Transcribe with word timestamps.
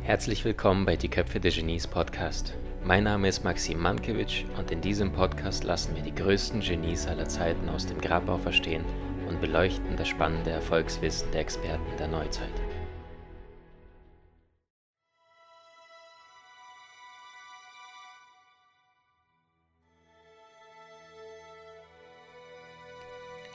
Herzlich 0.00 0.42
willkommen 0.42 0.86
bei 0.86 0.96
Die 0.96 1.10
Köpfe 1.10 1.38
der 1.38 1.50
Genies 1.50 1.86
Podcast. 1.86 2.54
Mein 2.82 3.04
Name 3.04 3.28
ist 3.28 3.44
Maxim 3.44 3.78
Mankewitsch 3.78 4.44
und 4.56 4.70
in 4.70 4.80
diesem 4.80 5.12
Podcast 5.12 5.64
lassen 5.64 5.94
wir 5.94 6.02
die 6.02 6.14
größten 6.14 6.60
Genies 6.60 7.06
aller 7.06 7.28
Zeiten 7.28 7.68
aus 7.68 7.84
dem 7.84 8.00
Grabau 8.00 8.38
verstehen 8.38 8.86
und 9.28 9.42
beleuchten 9.42 9.96
das 9.98 10.08
spannende 10.08 10.50
Erfolgswissen 10.50 11.30
der 11.32 11.42
Experten 11.42 11.96
der 11.98 12.08
Neuzeit. 12.08 12.48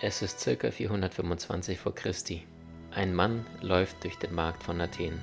Es 0.06 0.22
ist 0.22 0.44
ca. 0.60 0.70
425 0.70 1.80
vor 1.80 1.96
Christi. 1.96 2.44
Ein 2.92 3.16
Mann 3.16 3.46
läuft 3.62 4.04
durch 4.04 4.18
den 4.18 4.36
Markt 4.36 4.62
von 4.62 4.82
Athen. 4.82 5.22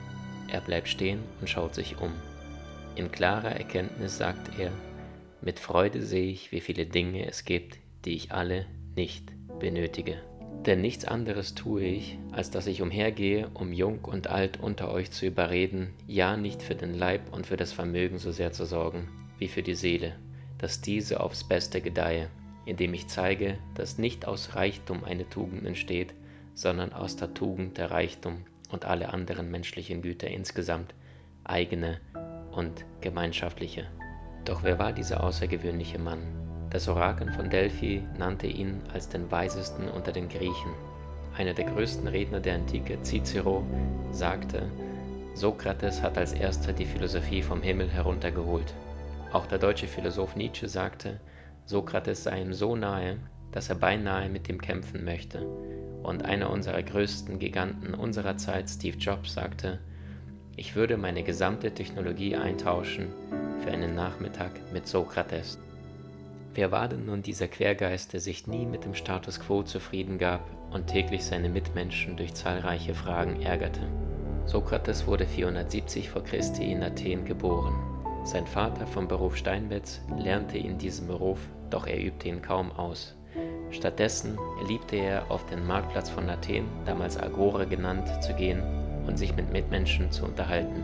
Er 0.48 0.62
bleibt 0.62 0.88
stehen 0.88 1.22
und 1.38 1.50
schaut 1.50 1.74
sich 1.74 1.98
um. 2.00 2.14
In 2.96 3.12
klarer 3.12 3.50
Erkenntnis 3.50 4.16
sagt 4.16 4.58
er, 4.58 4.72
mit 5.42 5.60
Freude 5.60 6.00
sehe 6.00 6.30
ich, 6.30 6.50
wie 6.50 6.62
viele 6.62 6.86
Dinge 6.86 7.26
es 7.26 7.44
gibt, 7.44 7.76
die 8.06 8.14
ich 8.14 8.32
alle 8.32 8.64
nicht 8.96 9.30
benötige. 9.58 10.22
Denn 10.64 10.80
nichts 10.80 11.04
anderes 11.04 11.54
tue 11.54 11.82
ich, 11.82 12.18
als 12.32 12.50
dass 12.50 12.66
ich 12.66 12.80
umhergehe, 12.80 13.50
um 13.52 13.74
jung 13.74 14.02
und 14.02 14.28
alt 14.28 14.60
unter 14.60 14.90
euch 14.90 15.10
zu 15.10 15.26
überreden, 15.26 15.92
ja 16.06 16.38
nicht 16.38 16.62
für 16.62 16.74
den 16.74 16.94
Leib 16.94 17.34
und 17.34 17.46
für 17.46 17.58
das 17.58 17.74
Vermögen 17.74 18.16
so 18.16 18.32
sehr 18.32 18.52
zu 18.52 18.64
sorgen, 18.64 19.10
wie 19.36 19.48
für 19.48 19.62
die 19.62 19.74
Seele, 19.74 20.16
dass 20.56 20.80
diese 20.80 21.20
aufs 21.20 21.44
Beste 21.44 21.82
gedeihe, 21.82 22.30
indem 22.64 22.94
ich 22.94 23.08
zeige, 23.08 23.58
dass 23.74 23.98
nicht 23.98 24.26
aus 24.26 24.54
Reichtum 24.54 25.04
eine 25.04 25.28
Tugend 25.28 25.66
entsteht, 25.66 26.14
sondern 26.54 26.92
aus 26.92 27.16
der 27.16 27.34
Tugend 27.34 27.78
der 27.78 27.90
Reichtum 27.90 28.44
und 28.70 28.84
alle 28.84 29.12
anderen 29.12 29.50
menschlichen 29.50 30.02
Güter 30.02 30.28
insgesamt, 30.28 30.94
eigene 31.44 32.00
und 32.52 32.84
gemeinschaftliche. 33.00 33.86
Doch 34.44 34.62
wer 34.62 34.78
war 34.78 34.92
dieser 34.92 35.22
außergewöhnliche 35.22 35.98
Mann? 35.98 36.20
Das 36.70 36.88
Orakel 36.88 37.32
von 37.32 37.50
Delphi 37.50 38.02
nannte 38.16 38.46
ihn 38.46 38.80
als 38.92 39.08
den 39.08 39.30
weisesten 39.30 39.88
unter 39.88 40.12
den 40.12 40.28
Griechen. 40.28 40.72
Einer 41.36 41.54
der 41.54 41.64
größten 41.64 42.06
Redner 42.06 42.40
der 42.40 42.56
Antike, 42.56 42.98
Cicero, 43.02 43.64
sagte, 44.12 44.70
Sokrates 45.34 46.02
hat 46.02 46.18
als 46.18 46.32
erster 46.32 46.72
die 46.72 46.84
Philosophie 46.84 47.42
vom 47.42 47.62
Himmel 47.62 47.88
heruntergeholt. 47.90 48.74
Auch 49.32 49.46
der 49.46 49.58
deutsche 49.58 49.86
Philosoph 49.86 50.36
Nietzsche 50.36 50.68
sagte, 50.68 51.20
Sokrates 51.70 52.24
sei 52.24 52.42
ihm 52.42 52.52
so 52.52 52.74
nahe, 52.74 53.18
dass 53.52 53.68
er 53.68 53.76
beinahe 53.76 54.28
mit 54.28 54.48
ihm 54.48 54.60
kämpfen 54.60 55.04
möchte. 55.04 55.46
Und 56.02 56.24
einer 56.24 56.50
unserer 56.50 56.82
größten 56.82 57.38
Giganten 57.38 57.94
unserer 57.94 58.36
Zeit, 58.36 58.68
Steve 58.68 58.96
Jobs, 58.96 59.34
sagte, 59.34 59.78
ich 60.56 60.74
würde 60.74 60.96
meine 60.96 61.22
gesamte 61.22 61.72
Technologie 61.72 62.34
eintauschen 62.34 63.06
für 63.60 63.70
einen 63.70 63.94
Nachmittag 63.94 64.50
mit 64.72 64.88
Sokrates. 64.88 65.60
Wer 66.54 66.72
war 66.72 66.88
denn 66.88 67.06
nun 67.06 67.22
dieser 67.22 67.46
Quergeist, 67.46 68.14
der 68.14 68.20
sich 68.20 68.48
nie 68.48 68.66
mit 68.66 68.84
dem 68.84 68.96
Status 68.96 69.38
quo 69.38 69.62
zufrieden 69.62 70.18
gab 70.18 70.40
und 70.72 70.88
täglich 70.88 71.24
seine 71.24 71.48
Mitmenschen 71.48 72.16
durch 72.16 72.34
zahlreiche 72.34 72.94
Fragen 72.94 73.42
ärgerte? 73.42 73.82
Sokrates 74.44 75.06
wurde 75.06 75.24
470 75.24 76.10
vor 76.10 76.24
Christi 76.24 76.72
in 76.72 76.82
Athen 76.82 77.24
geboren. 77.24 77.74
Sein 78.24 78.48
Vater 78.48 78.88
vom 78.88 79.06
Beruf 79.06 79.36
Steinmetz 79.36 80.00
lernte 80.18 80.58
ihn 80.58 80.76
diesen 80.76 81.06
Beruf, 81.06 81.38
doch 81.70 81.86
er 81.86 82.02
übte 82.02 82.28
ihn 82.28 82.42
kaum 82.42 82.70
aus. 82.72 83.14
Stattdessen 83.70 84.38
liebte 84.66 84.96
er, 84.96 85.30
auf 85.30 85.46
den 85.46 85.66
Marktplatz 85.66 86.10
von 86.10 86.28
Athen, 86.28 86.66
damals 86.84 87.16
Agora 87.16 87.64
genannt, 87.64 88.08
zu 88.22 88.34
gehen 88.34 88.62
und 89.06 89.18
sich 89.18 89.34
mit 89.34 89.52
Mitmenschen 89.52 90.10
zu 90.10 90.24
unterhalten. 90.24 90.82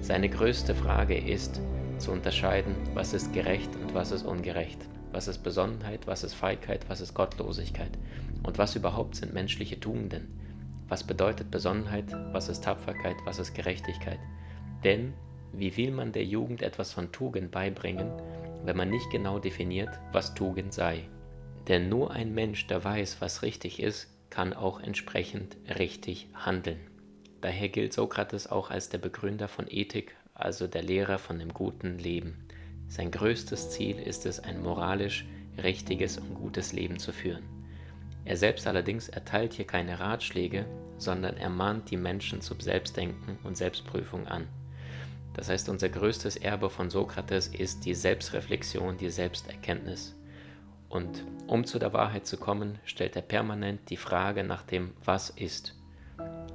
Seine 0.00 0.28
größte 0.28 0.74
Frage 0.74 1.16
ist, 1.16 1.60
zu 1.98 2.12
unterscheiden, 2.12 2.74
was 2.92 3.14
ist 3.14 3.32
gerecht 3.32 3.70
und 3.76 3.94
was 3.94 4.10
ist 4.10 4.24
ungerecht, 4.24 4.78
was 5.12 5.28
ist 5.28 5.42
Besonnenheit, 5.42 6.06
was 6.06 6.24
ist 6.24 6.34
Feigheit, 6.34 6.84
was 6.88 7.00
ist 7.00 7.14
Gottlosigkeit 7.14 7.92
und 8.42 8.58
was 8.58 8.76
überhaupt 8.76 9.16
sind 9.16 9.32
menschliche 9.32 9.80
Tugenden. 9.80 10.40
Was 10.88 11.04
bedeutet 11.04 11.50
Besonnenheit, 11.50 12.04
was 12.32 12.48
ist 12.48 12.64
Tapferkeit, 12.64 13.16
was 13.24 13.38
ist 13.38 13.54
Gerechtigkeit? 13.54 14.18
Denn 14.84 15.14
wie 15.52 15.74
will 15.76 15.92
man 15.92 16.12
der 16.12 16.24
Jugend 16.24 16.62
etwas 16.62 16.92
von 16.92 17.10
Tugend 17.12 17.50
beibringen, 17.50 18.10
wenn 18.64 18.76
man 18.76 18.90
nicht 18.90 19.10
genau 19.10 19.38
definiert, 19.38 19.90
was 20.12 20.34
Tugend 20.34 20.72
sei? 20.72 21.08
Denn 21.68 21.88
nur 21.88 22.10
ein 22.10 22.34
Mensch, 22.34 22.66
der 22.66 22.82
weiß, 22.82 23.20
was 23.20 23.42
richtig 23.42 23.80
ist, 23.80 24.08
kann 24.30 24.52
auch 24.52 24.80
entsprechend 24.80 25.56
richtig 25.78 26.28
handeln. 26.34 26.80
Daher 27.40 27.68
gilt 27.68 27.92
Sokrates 27.92 28.50
auch 28.50 28.70
als 28.70 28.88
der 28.88 28.98
Begründer 28.98 29.48
von 29.48 29.66
Ethik, 29.68 30.16
also 30.34 30.66
der 30.66 30.82
Lehrer 30.82 31.18
von 31.18 31.38
dem 31.38 31.52
guten 31.54 31.98
Leben. 31.98 32.46
Sein 32.88 33.10
größtes 33.10 33.70
Ziel 33.70 33.98
ist 33.98 34.26
es, 34.26 34.40
ein 34.40 34.62
moralisch 34.62 35.26
richtiges 35.62 36.18
und 36.18 36.34
gutes 36.34 36.72
Leben 36.72 36.98
zu 36.98 37.12
führen. 37.12 37.44
Er 38.24 38.36
selbst 38.36 38.66
allerdings 38.66 39.08
erteilt 39.08 39.52
hier 39.52 39.66
keine 39.66 40.00
Ratschläge, 40.00 40.64
sondern 40.96 41.36
er 41.36 41.50
mahnt 41.50 41.90
die 41.90 41.96
Menschen 41.96 42.40
zum 42.40 42.60
Selbstdenken 42.60 43.38
und 43.44 43.56
Selbstprüfung 43.56 44.26
an. 44.26 44.48
Das 45.34 45.48
heißt, 45.48 45.68
unser 45.68 45.88
größtes 45.88 46.36
Erbe 46.36 46.70
von 46.70 46.90
Sokrates 46.90 47.48
ist 47.48 47.84
die 47.84 47.94
Selbstreflexion, 47.94 48.96
die 48.96 49.10
Selbsterkenntnis. 49.10 50.14
Und 50.88 51.24
um 51.48 51.64
zu 51.64 51.78
der 51.80 51.92
Wahrheit 51.92 52.26
zu 52.26 52.36
kommen, 52.36 52.78
stellt 52.84 53.16
er 53.16 53.22
permanent 53.22 53.90
die 53.90 53.96
Frage 53.96 54.44
nach 54.44 54.62
dem 54.62 54.92
Was 55.04 55.30
ist. 55.30 55.74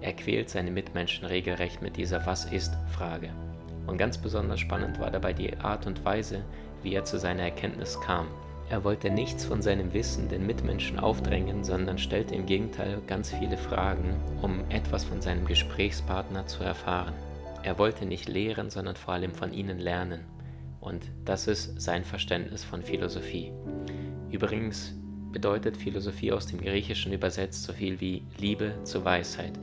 Er 0.02 0.14
quält 0.14 0.50
seine 0.50 0.72
Mitmenschen 0.72 1.26
regelrecht 1.26 1.82
mit 1.82 1.98
dieser 1.98 2.26
Was 2.26 2.46
ist-Frage. 2.46 3.32
Und 3.86 3.98
ganz 3.98 4.18
besonders 4.18 4.62
spannend 4.62 4.98
war 5.00 5.12
dabei 5.12 5.34
die 5.34 5.58
Art 5.58 5.86
und 5.88 6.06
Weise, 6.06 6.46
wie 6.82 6.94
er 6.94 7.04
zu 7.04 7.20
seiner 7.20 7.44
Erkenntnis 7.44 8.00
kam. 8.00 8.28
Er 8.70 8.84
wollte 8.84 9.10
nichts 9.10 9.44
von 9.44 9.62
seinem 9.62 9.94
Wissen 9.94 10.30
den 10.30 10.46
Mitmenschen 10.46 11.00
aufdrängen, 11.00 11.64
sondern 11.64 11.98
stellte 11.98 12.36
im 12.36 12.46
Gegenteil 12.46 13.02
ganz 13.08 13.32
viele 13.32 13.58
Fragen, 13.58 14.16
um 14.42 14.64
etwas 14.70 15.04
von 15.04 15.22
seinem 15.22 15.46
Gesprächspartner 15.46 16.46
zu 16.46 16.64
erfahren. 16.64 17.16
Er 17.64 17.78
wollte 17.78 18.06
nicht 18.06 18.30
lehren, 18.30 18.70
sondern 18.70 18.96
vor 18.96 19.14
allem 19.14 19.34
von 19.34 19.54
ihnen 19.54 19.80
lernen. 19.80 20.26
Und 20.80 21.04
das 21.26 21.48
ist 21.48 21.80
sein 21.82 22.06
Verständnis 22.06 22.64
von 22.64 22.82
Philosophie. 22.82 23.52
Übrigens 24.32 24.94
bedeutet 25.32 25.78
Philosophie 25.78 26.32
aus 26.32 26.48
dem 26.48 26.60
Griechischen 26.60 27.14
übersetzt 27.14 27.64
so 27.64 27.74
viel 27.74 28.00
wie 28.00 28.24
Liebe 28.38 28.74
zur 28.84 29.06
Weisheit. 29.06 29.54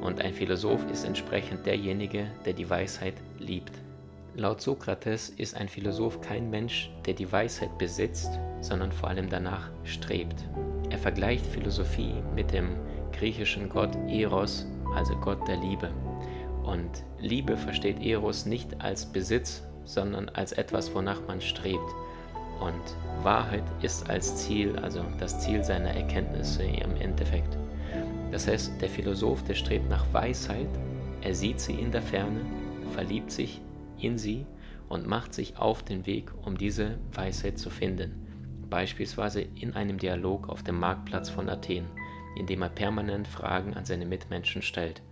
Und 0.00 0.20
ein 0.20 0.34
Philosoph 0.34 0.84
ist 0.90 1.04
entsprechend 1.04 1.66
derjenige, 1.66 2.26
der 2.44 2.52
die 2.52 2.68
Weisheit 2.68 3.14
liebt. 3.38 3.72
Laut 4.34 4.60
Sokrates 4.60 5.30
ist 5.30 5.56
ein 5.56 5.68
Philosoph 5.68 6.20
kein 6.20 6.50
Mensch, 6.50 6.90
der 7.06 7.14
die 7.14 7.30
Weisheit 7.30 7.78
besitzt, 7.78 8.38
sondern 8.60 8.92
vor 8.92 9.08
allem 9.08 9.30
danach 9.30 9.70
strebt. 9.84 10.44
Er 10.90 10.98
vergleicht 10.98 11.46
Philosophie 11.46 12.14
mit 12.34 12.52
dem 12.52 12.76
griechischen 13.12 13.70
Gott 13.70 13.96
Eros, 14.08 14.66
also 14.94 15.16
Gott 15.16 15.46
der 15.48 15.56
Liebe. 15.56 15.90
Und 16.66 17.04
Liebe 17.20 17.56
versteht 17.56 18.02
Eros 18.02 18.44
nicht 18.44 18.80
als 18.82 19.06
Besitz, 19.06 19.62
sondern 19.84 20.28
als 20.30 20.52
etwas, 20.52 20.92
wonach 20.94 21.20
man 21.28 21.40
strebt. 21.40 21.94
Und 22.60 23.22
Wahrheit 23.22 23.62
ist 23.82 24.10
als 24.10 24.36
Ziel, 24.36 24.76
also 24.80 25.04
das 25.18 25.40
Ziel 25.40 25.62
seiner 25.62 25.90
Erkenntnisse 25.90 26.64
im 26.64 26.96
Endeffekt. 26.96 27.56
Das 28.32 28.48
heißt, 28.48 28.80
der 28.80 28.88
Philosoph, 28.88 29.44
der 29.44 29.54
strebt 29.54 29.88
nach 29.88 30.04
Weisheit, 30.12 30.68
er 31.22 31.34
sieht 31.34 31.60
sie 31.60 31.74
in 31.74 31.92
der 31.92 32.02
Ferne, 32.02 32.40
verliebt 32.92 33.30
sich 33.30 33.60
in 33.98 34.18
sie 34.18 34.44
und 34.88 35.06
macht 35.06 35.34
sich 35.34 35.56
auf 35.58 35.82
den 35.82 36.04
Weg, 36.06 36.32
um 36.44 36.58
diese 36.58 36.98
Weisheit 37.12 37.58
zu 37.58 37.70
finden. 37.70 38.26
Beispielsweise 38.68 39.42
in 39.42 39.74
einem 39.74 39.98
Dialog 39.98 40.48
auf 40.48 40.64
dem 40.64 40.80
Marktplatz 40.80 41.30
von 41.30 41.48
Athen, 41.48 41.86
in 42.36 42.46
dem 42.46 42.62
er 42.62 42.68
permanent 42.68 43.28
Fragen 43.28 43.74
an 43.74 43.84
seine 43.84 44.06
Mitmenschen 44.06 44.62
stellt. 44.62 45.02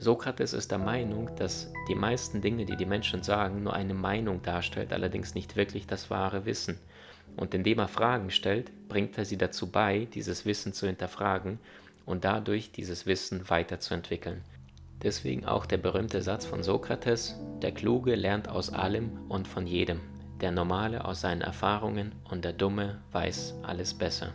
Sokrates 0.00 0.52
ist 0.52 0.70
der 0.70 0.78
Meinung, 0.78 1.34
dass 1.36 1.72
die 1.88 1.96
meisten 1.96 2.40
Dinge, 2.40 2.64
die 2.64 2.76
die 2.76 2.86
Menschen 2.86 3.24
sagen, 3.24 3.64
nur 3.64 3.74
eine 3.74 3.94
Meinung 3.94 4.42
darstellt, 4.42 4.92
allerdings 4.92 5.34
nicht 5.34 5.56
wirklich 5.56 5.88
das 5.88 6.08
wahre 6.08 6.44
Wissen. 6.46 6.78
Und 7.36 7.52
indem 7.52 7.80
er 7.80 7.88
Fragen 7.88 8.30
stellt, 8.30 8.70
bringt 8.88 9.18
er 9.18 9.24
sie 9.24 9.36
dazu 9.36 9.70
bei, 9.70 10.06
dieses 10.14 10.46
Wissen 10.46 10.72
zu 10.72 10.86
hinterfragen 10.86 11.58
und 12.06 12.24
dadurch 12.24 12.70
dieses 12.70 13.06
Wissen 13.06 13.50
weiterzuentwickeln. 13.50 14.42
Deswegen 15.02 15.44
auch 15.44 15.66
der 15.66 15.78
berühmte 15.78 16.22
Satz 16.22 16.46
von 16.46 16.62
Sokrates, 16.62 17.36
der 17.60 17.72
Kluge 17.72 18.14
lernt 18.14 18.48
aus 18.48 18.72
allem 18.72 19.10
und 19.28 19.48
von 19.48 19.66
jedem, 19.66 20.00
der 20.40 20.52
Normale 20.52 21.04
aus 21.04 21.20
seinen 21.20 21.42
Erfahrungen 21.42 22.12
und 22.30 22.44
der 22.44 22.52
Dumme 22.52 23.00
weiß 23.10 23.56
alles 23.62 23.94
besser. 23.94 24.32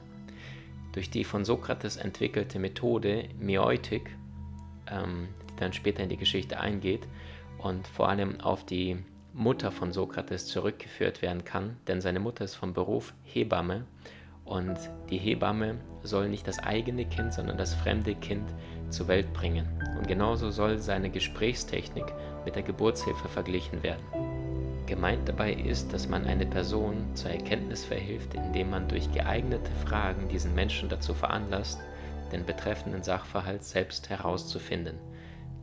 Durch 0.91 1.09
die 1.09 1.23
von 1.23 1.45
Sokrates 1.45 1.95
entwickelte 1.95 2.59
Methode 2.59 3.29
Mäeutik 3.39 4.09
ähm, 4.91 5.29
dann 5.57 5.73
später 5.73 6.03
in 6.03 6.09
die 6.09 6.17
Geschichte 6.17 6.59
eingeht 6.59 7.07
und 7.57 7.87
vor 7.87 8.09
allem 8.09 8.41
auf 8.41 8.65
die 8.65 8.97
Mutter 9.33 9.71
von 9.71 9.91
Sokrates 9.91 10.47
zurückgeführt 10.47 11.21
werden 11.21 11.43
kann, 11.43 11.77
denn 11.87 12.01
seine 12.01 12.19
Mutter 12.19 12.45
ist 12.45 12.55
vom 12.55 12.73
Beruf 12.73 13.13
Hebamme 13.23 13.85
und 14.45 14.77
die 15.09 15.17
Hebamme 15.17 15.79
soll 16.03 16.29
nicht 16.29 16.47
das 16.47 16.59
eigene 16.59 17.05
Kind, 17.05 17.33
sondern 17.33 17.57
das 17.57 17.73
fremde 17.73 18.13
Kind 18.15 18.53
zur 18.89 19.07
Welt 19.07 19.31
bringen. 19.33 19.65
Und 19.97 20.07
genauso 20.07 20.51
soll 20.51 20.79
seine 20.79 21.09
Gesprächstechnik 21.09 22.05
mit 22.45 22.55
der 22.55 22.63
Geburtshilfe 22.63 23.29
verglichen 23.29 23.81
werden. 23.83 24.03
Gemeint 24.85 25.27
dabei 25.29 25.53
ist, 25.53 25.93
dass 25.93 26.09
man 26.09 26.25
eine 26.25 26.45
Person 26.45 27.15
zur 27.15 27.31
Erkenntnis 27.31 27.85
verhilft, 27.85 28.33
indem 28.33 28.69
man 28.69 28.89
durch 28.89 29.11
geeignete 29.13 29.71
Fragen 29.85 30.27
diesen 30.27 30.53
Menschen 30.53 30.89
dazu 30.89 31.13
veranlasst, 31.13 31.79
den 32.33 32.45
betreffenden 32.45 33.01
Sachverhalt 33.01 33.63
selbst 33.63 34.09
herauszufinden. 34.09 34.97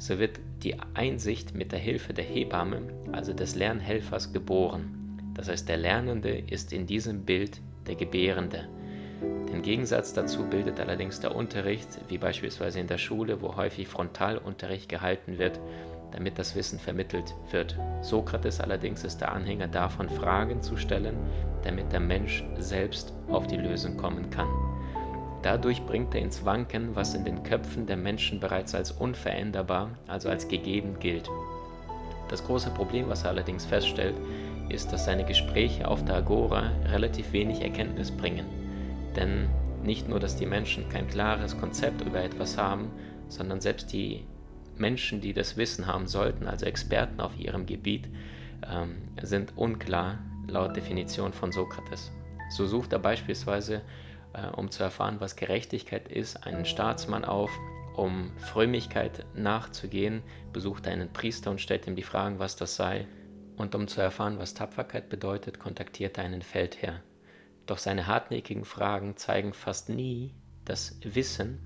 So 0.01 0.19
wird 0.19 0.41
die 0.63 0.77
Einsicht 0.95 1.55
mit 1.55 1.73
der 1.73 1.79
Hilfe 1.79 2.15
der 2.15 2.25
Hebamme, 2.25 2.81
also 3.13 3.35
des 3.35 3.55
Lernhelfers, 3.55 4.33
geboren. 4.33 5.35
Das 5.35 5.51
heißt, 5.51 5.69
der 5.69 5.77
Lernende 5.77 6.31
ist 6.39 6.73
in 6.73 6.87
diesem 6.87 7.27
Bild 7.27 7.61
der 7.87 7.97
Gebärende. 7.97 8.67
Den 9.53 9.61
Gegensatz 9.61 10.15
dazu 10.15 10.45
bildet 10.45 10.81
allerdings 10.81 11.21
der 11.21 11.37
Unterricht, 11.37 12.01
wie 12.09 12.17
beispielsweise 12.17 12.81
in 12.81 12.87
der 12.87 12.97
Schule, 12.97 13.43
wo 13.43 13.57
häufig 13.57 13.89
Frontalunterricht 13.89 14.89
gehalten 14.89 15.37
wird, 15.37 15.61
damit 16.13 16.39
das 16.39 16.57
Wissen 16.57 16.79
vermittelt 16.79 17.35
wird. 17.51 17.79
Sokrates 18.01 18.59
allerdings 18.59 19.05
ist 19.05 19.21
der 19.21 19.33
Anhänger 19.33 19.69
davon, 19.69 20.09
Fragen 20.09 20.63
zu 20.63 20.79
stellen, 20.79 21.17
damit 21.63 21.93
der 21.93 22.01
Mensch 22.01 22.43
selbst 22.59 23.13
auf 23.29 23.47
die 23.47 23.59
Lösung 23.59 23.99
kommen 23.99 24.31
kann. 24.31 24.49
Dadurch 25.43 25.83
bringt 25.87 26.15
er 26.15 26.21
ins 26.21 26.45
Wanken, 26.45 26.95
was 26.95 27.15
in 27.15 27.25
den 27.25 27.43
Köpfen 27.43 27.87
der 27.87 27.97
Menschen 27.97 28.41
bereits 28.41 28.75
als 28.75 28.93
unveränderbar, 28.93 29.91
also 30.07 30.29
als 30.29 30.49
gegeben 30.49 30.97
gilt. 31.01 31.29
Das 32.29 32.45
große 32.45 32.71
Problem, 32.71 33.09
was 33.09 33.25
er 33.25 33.31
allerdings 33.31 33.65
feststellt, 33.65 34.15
ist, 34.69 34.93
dass 34.93 35.07
seine 35.07 35.25
Gespräche 35.25 35.89
auf 35.89 36.05
der 36.05 36.17
Agora 36.17 36.71
relativ 36.87 37.33
wenig 37.33 37.63
Erkenntnis 37.63 38.11
bringen. 38.11 38.47
Denn 39.17 39.49
nicht 39.83 40.09
nur, 40.09 40.21
dass 40.21 40.37
die 40.37 40.47
Menschen 40.47 40.89
kein 40.89 41.09
klares 41.09 41.59
Konzept 41.59 42.03
über 42.03 42.23
etwas 42.23 42.57
haben, 42.57 42.91
sondern 43.29 43.61
selbst 43.61 43.93
die 43.93 44.27
Menschen, 44.77 45.21
die 45.21 45.33
das 45.33 45.57
Wissen 45.57 45.87
haben 45.87 46.07
sollten, 46.07 46.47
also 46.47 46.67
Experten 46.67 47.21
auf 47.21 47.39
ihrem 47.39 47.67
Gebiet, 47.67 48.09
ähm, 48.71 48.97
sind 49.23 49.57
unklar 49.57 50.19
laut 50.47 50.77
Definition 50.77 51.33
von 51.33 51.51
Sokrates. 51.51 52.13
So 52.51 52.67
sucht 52.67 52.93
er 52.93 52.99
beispielsweise, 52.99 53.83
äh, 54.33 54.47
um 54.49 54.71
zu 54.71 54.83
erfahren, 54.83 55.17
was 55.21 55.37
Gerechtigkeit 55.37 56.09
ist, 56.09 56.47
einen 56.47 56.65
Staatsmann 56.65 57.25
auf, 57.25 57.51
um 57.97 58.31
Frömmigkeit 58.39 59.25
nachzugehen, 59.35 60.23
besucht 60.53 60.87
einen 60.87 61.13
Priester 61.13 61.51
und 61.51 61.61
stellt 61.61 61.87
ihm 61.87 61.97
die 61.97 62.03
Fragen, 62.03 62.39
was 62.39 62.57
das 62.57 62.77
sei. 62.77 63.07
Und 63.57 63.75
um 63.75 63.89
zu 63.89 64.01
erfahren, 64.01 64.39
was 64.39 64.55
Tapferkeit 64.55 65.09
bedeutet, 65.09 65.59
kontaktiert 65.59 66.17
er 66.17 66.25
einen 66.25 66.43
Feldherr. 66.43 67.03
Doch 67.67 67.79
seine 67.79 68.07
hartnäckigen 68.07 68.65
Fragen 68.65 69.17
zeigen 69.17 69.53
fast 69.53 69.91
nie 69.91 70.35
das 70.65 70.99
Wissen 71.03 71.59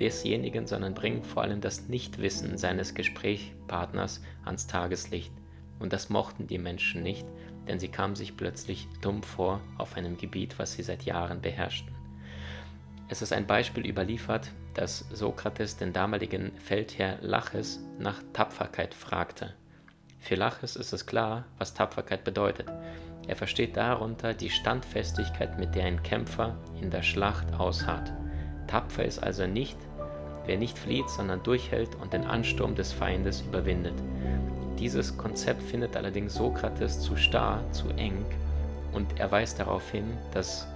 desjenigen, 0.00 0.66
sondern 0.66 0.94
bringen 0.94 1.22
vor 1.22 1.42
allem 1.42 1.60
das 1.60 1.88
Nichtwissen 1.88 2.56
seines 2.56 2.94
Gesprächspartners 2.94 4.22
ans 4.44 4.66
Tageslicht. 4.66 5.32
Und 5.78 5.92
das 5.92 6.08
mochten 6.08 6.46
die 6.46 6.58
Menschen 6.58 7.02
nicht, 7.02 7.26
denn 7.68 7.78
sie 7.78 7.88
kamen 7.88 8.16
sich 8.16 8.36
plötzlich 8.36 8.88
dumm 9.00 9.22
vor 9.22 9.60
auf 9.78 9.96
einem 9.96 10.16
Gebiet, 10.16 10.58
was 10.58 10.72
sie 10.72 10.82
seit 10.82 11.02
Jahren 11.02 11.40
beherrschten. 11.40 11.91
Es 13.12 13.20
ist 13.20 13.34
ein 13.34 13.46
Beispiel 13.46 13.86
überliefert, 13.86 14.48
dass 14.72 15.00
Sokrates 15.12 15.76
den 15.76 15.92
damaligen 15.92 16.50
Feldherr 16.56 17.18
Laches 17.20 17.78
nach 17.98 18.22
Tapferkeit 18.32 18.94
fragte. 18.94 19.52
Für 20.18 20.34
Laches 20.34 20.76
ist 20.76 20.94
es 20.94 21.04
klar, 21.04 21.44
was 21.58 21.74
Tapferkeit 21.74 22.24
bedeutet. 22.24 22.72
Er 23.28 23.36
versteht 23.36 23.76
darunter 23.76 24.32
die 24.32 24.48
Standfestigkeit, 24.48 25.58
mit 25.58 25.74
der 25.74 25.84
ein 25.84 26.02
Kämpfer 26.02 26.56
in 26.80 26.88
der 26.88 27.02
Schlacht 27.02 27.52
ausharrt. 27.52 28.10
Tapfer 28.66 29.04
ist 29.04 29.22
also 29.22 29.46
nicht, 29.46 29.76
wer 30.46 30.56
nicht 30.56 30.78
flieht, 30.78 31.10
sondern 31.10 31.42
durchhält 31.42 31.94
und 31.96 32.14
den 32.14 32.24
Ansturm 32.24 32.74
des 32.74 32.94
Feindes 32.94 33.42
überwindet. 33.42 34.02
Dieses 34.78 35.18
Konzept 35.18 35.62
findet 35.62 35.98
allerdings 35.98 36.32
Sokrates 36.32 36.98
zu 37.02 37.14
starr, 37.16 37.62
zu 37.72 37.90
eng 37.90 38.24
und 38.94 39.20
er 39.20 39.30
weist 39.30 39.60
darauf 39.60 39.90
hin, 39.90 40.16
dass 40.32 40.66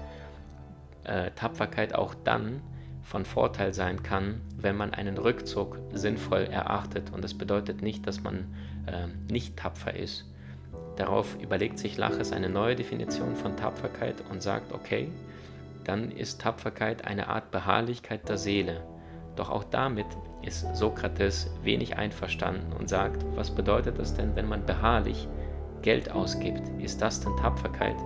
äh, 1.06 1.30
Tapferkeit 1.32 1.94
auch 1.94 2.14
dann 2.14 2.60
von 3.02 3.24
Vorteil 3.24 3.72
sein 3.72 4.02
kann, 4.02 4.40
wenn 4.56 4.76
man 4.76 4.92
einen 4.92 5.16
Rückzug 5.16 5.78
sinnvoll 5.92 6.42
erachtet. 6.42 7.12
Und 7.12 7.22
das 7.22 7.34
bedeutet 7.34 7.80
nicht, 7.80 8.06
dass 8.06 8.22
man 8.22 8.54
äh, 8.86 9.06
nicht 9.32 9.56
tapfer 9.56 9.94
ist. 9.94 10.24
Darauf 10.96 11.36
überlegt 11.40 11.78
sich 11.78 11.96
Laches 11.96 12.32
eine 12.32 12.48
neue 12.48 12.74
Definition 12.74 13.36
von 13.36 13.56
Tapferkeit 13.56 14.16
und 14.30 14.42
sagt, 14.42 14.72
okay, 14.72 15.10
dann 15.84 16.10
ist 16.10 16.40
Tapferkeit 16.40 17.06
eine 17.06 17.28
Art 17.28 17.50
Beharrlichkeit 17.50 18.28
der 18.28 18.38
Seele. 18.38 18.82
Doch 19.36 19.50
auch 19.50 19.64
damit 19.64 20.06
ist 20.42 20.74
Sokrates 20.74 21.50
wenig 21.62 21.96
einverstanden 21.96 22.72
und 22.72 22.88
sagt, 22.88 23.24
was 23.36 23.54
bedeutet 23.54 23.98
das 23.98 24.14
denn, 24.14 24.34
wenn 24.34 24.48
man 24.48 24.66
beharrlich 24.66 25.28
Geld 25.82 26.10
ausgibt? 26.10 26.62
Ist 26.80 27.02
das 27.02 27.20
denn 27.20 27.36
Tapferkeit? 27.36 27.96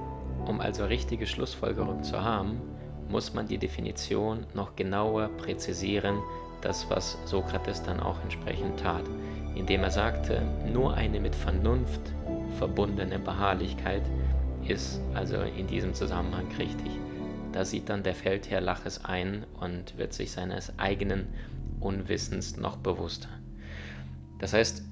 Um 0.47 0.61
also 0.61 0.85
richtige 0.85 1.26
Schlussfolgerung 1.26 2.02
zu 2.02 2.23
haben, 2.23 2.61
muss 3.11 3.35
man 3.35 3.47
die 3.47 3.59
Definition 3.59 4.47
noch 4.55 4.77
genauer 4.77 5.29
präzisieren, 5.29 6.19
das 6.61 6.89
was 6.91 7.19
Sokrates 7.25 7.83
dann 7.83 8.01
auch 8.01 8.23
entsprechend 8.23 8.81
tat, 8.81 9.05
indem 9.55 9.83
er 9.83 9.91
sagte, 9.91 10.43
nur 10.73 10.95
eine 10.95 11.21
mit 11.21 11.35
Vernunft 11.35 12.01
verbundene 12.59 13.19
Beharrlichkeit 13.19 14.03
ist 14.67 15.01
also 15.15 15.37
in 15.41 15.67
diesem 15.67 15.95
Zusammenhang 15.95 16.47
richtig. 16.59 16.91
Da 17.53 17.65
sieht 17.65 17.89
dann 17.89 18.03
der 18.03 18.15
Feldherr 18.15 18.61
Laches 18.61 19.05
ein 19.05 19.45
und 19.59 19.97
wird 19.99 20.12
sich 20.12 20.31
seines 20.31 20.79
eigenen 20.79 21.27
Unwissens 21.81 22.57
noch 22.57 22.77
bewusster. 22.77 23.29
Das 24.39 24.53
heißt, 24.53 24.85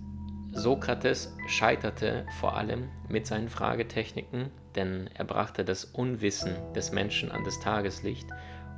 Sokrates 0.58 1.34
scheiterte 1.46 2.26
vor 2.40 2.56
allem 2.56 2.88
mit 3.08 3.26
seinen 3.26 3.48
Fragetechniken, 3.48 4.50
denn 4.74 5.08
er 5.14 5.24
brachte 5.24 5.64
das 5.64 5.84
Unwissen 5.84 6.54
des 6.74 6.92
Menschen 6.92 7.30
an 7.30 7.44
das 7.44 7.58
Tageslicht 7.60 8.28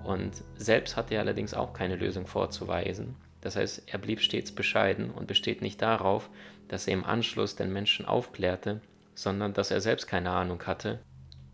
und 0.04 0.44
selbst 0.56 0.96
hatte 0.96 1.14
er 1.14 1.20
allerdings 1.20 1.54
auch 1.54 1.72
keine 1.72 1.96
Lösung 1.96 2.26
vorzuweisen. 2.26 3.16
Das 3.40 3.56
heißt, 3.56 3.84
er 3.86 3.98
blieb 3.98 4.20
stets 4.20 4.52
bescheiden 4.52 5.10
und 5.10 5.26
besteht 5.26 5.62
nicht 5.62 5.80
darauf, 5.82 6.30
dass 6.68 6.86
er 6.86 6.94
im 6.94 7.04
Anschluss 7.04 7.56
den 7.56 7.72
Menschen 7.72 8.06
aufklärte, 8.06 8.80
sondern 9.14 9.54
dass 9.54 9.70
er 9.70 9.80
selbst 9.80 10.06
keine 10.06 10.30
Ahnung 10.30 10.62
hatte 10.66 11.00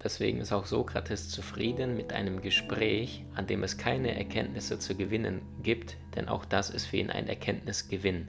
Deswegen 0.02 0.40
ist 0.40 0.52
auch 0.52 0.66
Sokrates 0.66 1.30
zufrieden 1.30 1.96
mit 1.96 2.12
einem 2.12 2.42
Gespräch, 2.42 3.24
an 3.34 3.46
dem 3.46 3.62
es 3.62 3.78
keine 3.78 4.16
Erkenntnisse 4.16 4.78
zu 4.78 4.94
gewinnen 4.94 5.42
gibt, 5.62 5.96
denn 6.14 6.28
auch 6.28 6.44
das 6.44 6.70
ist 6.70 6.86
für 6.86 6.98
ihn 6.98 7.10
ein 7.10 7.28
Erkenntnisgewinn. 7.28 8.28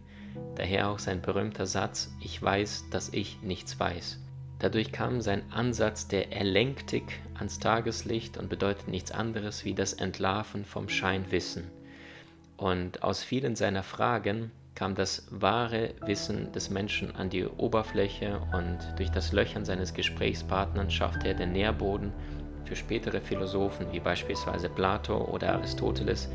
Daher 0.56 0.90
auch 0.90 1.00
sein 1.00 1.22
berühmter 1.22 1.66
Satz, 1.66 2.12
ich 2.20 2.42
weiß, 2.42 2.86
dass 2.90 3.10
ich 3.10 3.42
nichts 3.42 3.80
weiß. 3.80 4.20
Dadurch 4.60 4.92
kam 4.92 5.22
sein 5.22 5.44
Ansatz 5.52 6.08
der 6.08 6.34
Erlenktik 6.34 7.20
ans 7.36 7.60
Tageslicht 7.60 8.38
und 8.38 8.50
bedeutet 8.50 8.88
nichts 8.88 9.12
anderes 9.12 9.66
wie 9.66 9.76
das 9.76 9.94
Entlarven 9.94 10.66
vom 10.66 10.90
Scheinwissen. 10.90 11.66
Und 12.58 13.04
aus 13.04 13.24
vielen 13.24 13.56
seiner 13.56 13.84
Fragen 13.84 14.52
kam 14.74 14.96
das 14.96 15.28
wahre 15.32 15.94
Wissen 16.06 16.52
des 16.52 16.70
Menschen 16.70 17.16
an 17.16 17.30
die 17.30 17.46
Oberfläche 17.46 18.42
und 18.54 18.78
durch 18.98 19.10
das 19.10 19.32
Löchern 19.32 19.66
seines 19.66 19.94
Gesprächspartners 19.94 20.94
schaffte 20.94 21.28
er 21.28 21.34
den 21.34 21.52
Nährboden 21.52 22.12
für 22.68 22.76
spätere 22.76 23.22
Philosophen 23.22 23.88
wie 23.92 24.00
beispielsweise 24.00 24.70
Plato 24.70 25.18
oder 25.18 25.54
Aristoteles, 25.54 26.30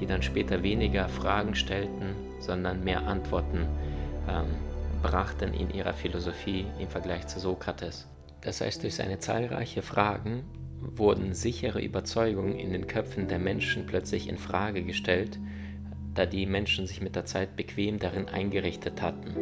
die 0.00 0.06
dann 0.06 0.22
später 0.22 0.62
weniger 0.62 1.08
Fragen 1.08 1.54
stellten, 1.54 2.14
sondern 2.40 2.82
mehr 2.82 3.06
Antworten 3.06 3.66
ähm, 4.28 4.46
brachten 5.02 5.52
in 5.52 5.70
ihrer 5.70 5.92
Philosophie 5.92 6.66
im 6.78 6.88
Vergleich 6.88 7.26
zu 7.26 7.38
Sokrates. 7.38 8.08
Das 8.40 8.60
heißt, 8.60 8.82
durch 8.82 8.96
seine 8.96 9.18
zahlreichen 9.18 9.82
Fragen 9.82 10.44
wurden 10.80 11.34
sichere 11.34 11.80
Überzeugungen 11.80 12.58
in 12.58 12.72
den 12.72 12.86
Köpfen 12.86 13.28
der 13.28 13.38
Menschen 13.38 13.86
plötzlich 13.86 14.28
in 14.28 14.38
Frage 14.38 14.82
gestellt 14.82 15.38
da 16.14 16.26
die 16.26 16.46
Menschen 16.46 16.86
sich 16.86 17.00
mit 17.00 17.16
der 17.16 17.24
Zeit 17.24 17.56
bequem 17.56 17.98
darin 17.98 18.28
eingerichtet 18.28 19.02
hatten. 19.02 19.34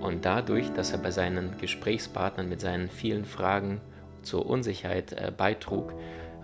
Und 0.00 0.24
dadurch, 0.24 0.70
dass 0.70 0.92
er 0.92 0.98
bei 0.98 1.10
seinen 1.10 1.58
Gesprächspartnern 1.58 2.48
mit 2.48 2.60
seinen 2.60 2.88
vielen 2.88 3.24
Fragen 3.24 3.80
zur 4.22 4.46
Unsicherheit 4.46 5.12
äh, 5.12 5.32
beitrug 5.36 5.94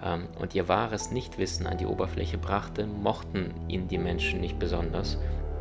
ähm, 0.03 0.29
und 0.39 0.55
ihr 0.55 0.69
wahres 0.69 1.11
Nichtwissen 1.11 1.67
an 1.67 1.79
die 1.79 1.87
Oberfläche 1.87 2.39
brachte, 2.39 2.87
mochten 2.87 3.55
ihn 3.69 3.89
die 3.89 3.99
Menschen 3.99 4.41
nicht 4.41 4.59
besonders, 4.59 5.19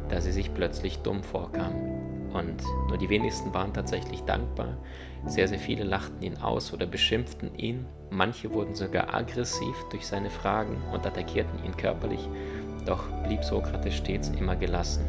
da 0.10 0.22
sie 0.22 0.32
sich 0.32 0.54
plötzlich 0.54 1.00
dumm 1.00 1.24
vorkamen. 1.24 2.32
Und 2.34 2.62
nur 2.90 2.98
die 2.98 3.10
wenigsten 3.10 3.54
waren 3.54 3.74
tatsächlich 3.74 4.22
dankbar. 4.24 4.76
Sehr, 5.26 5.48
sehr 5.48 5.60
viele 5.60 5.86
lachten 5.86 6.22
ihn 6.22 6.38
aus 6.38 6.74
oder 6.74 6.86
beschimpften 6.86 7.58
ihn. 7.58 7.86
Manche 8.10 8.54
wurden 8.54 8.76
sogar 8.76 9.14
aggressiv 9.14 9.76
durch 9.90 10.06
seine 10.06 10.30
Fragen 10.30 10.82
und 10.92 11.08
attackierten 11.08 11.64
ihn 11.64 11.78
körperlich 11.78 12.28
doch 12.86 13.04
blieb 13.24 13.44
Sokrates 13.44 13.96
stets 13.96 14.30
immer 14.30 14.56
gelassen. 14.56 15.06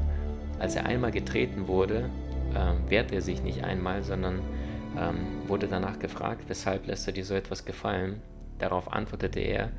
Als 0.58 0.76
er 0.76 0.86
einmal 0.86 1.10
getreten 1.10 1.68
wurde, 1.68 2.10
äh, 2.54 2.90
wehrte 2.90 3.14
er 3.14 3.22
sich 3.22 3.42
nicht 3.42 3.64
einmal, 3.64 4.02
sondern 4.02 4.40
ähm, 4.98 5.48
wurde 5.48 5.68
danach 5.68 5.98
gefragt, 5.98 6.44
weshalb 6.48 6.86
lässt 6.86 7.06
er 7.06 7.12
dir 7.12 7.24
so 7.24 7.34
etwas 7.34 7.64
gefallen. 7.64 8.22
Darauf 8.58 8.92
antwortete 8.92 9.40
er, 9.40 9.70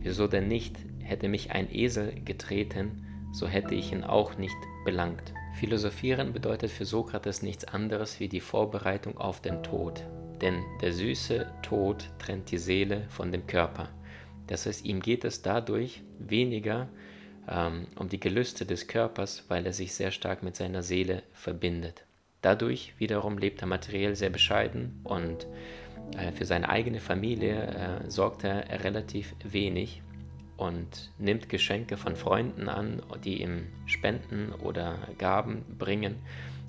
wieso 0.00 0.26
denn 0.26 0.48
nicht? 0.48 0.76
hätte 1.06 1.28
mich 1.28 1.52
ein 1.52 1.72
Esel 1.72 2.20
getreten, 2.24 3.06
so 3.32 3.46
hätte 3.46 3.74
ich 3.74 3.92
ihn 3.92 4.04
auch 4.04 4.36
nicht 4.36 4.56
belangt. 4.84 5.32
Philosophieren 5.58 6.32
bedeutet 6.32 6.70
für 6.70 6.84
Sokrates 6.84 7.42
nichts 7.42 7.64
anderes 7.64 8.20
wie 8.20 8.28
die 8.28 8.40
Vorbereitung 8.40 9.16
auf 9.16 9.40
den 9.40 9.62
Tod. 9.62 10.04
Denn 10.40 10.62
der 10.82 10.92
süße 10.92 11.46
Tod 11.62 12.10
trennt 12.18 12.50
die 12.50 12.58
Seele 12.58 13.06
von 13.08 13.32
dem 13.32 13.46
Körper. 13.46 13.88
Das 14.48 14.66
heißt, 14.66 14.84
ihm 14.84 15.00
geht 15.00 15.24
es 15.24 15.42
dadurch 15.42 16.02
weniger 16.18 16.88
ähm, 17.48 17.86
um 17.98 18.08
die 18.08 18.20
Gelüste 18.20 18.66
des 18.66 18.86
Körpers, 18.86 19.44
weil 19.48 19.64
er 19.64 19.72
sich 19.72 19.94
sehr 19.94 20.10
stark 20.10 20.42
mit 20.42 20.56
seiner 20.56 20.82
Seele 20.82 21.22
verbindet. 21.32 22.05
Dadurch 22.46 22.94
wiederum 22.98 23.38
lebt 23.38 23.60
er 23.62 23.66
materiell 23.66 24.14
sehr 24.14 24.30
bescheiden 24.30 25.00
und 25.02 25.48
äh, 26.16 26.30
für 26.30 26.44
seine 26.44 26.68
eigene 26.68 27.00
Familie 27.00 27.56
äh, 28.06 28.08
sorgt 28.08 28.44
er 28.44 28.84
relativ 28.84 29.34
wenig 29.42 30.00
und 30.56 31.10
nimmt 31.18 31.48
Geschenke 31.48 31.96
von 31.96 32.14
Freunden 32.14 32.68
an, 32.68 33.02
die 33.24 33.42
ihm 33.42 33.66
Spenden 33.86 34.52
oder 34.52 34.96
Gaben 35.18 35.64
bringen. 35.76 36.14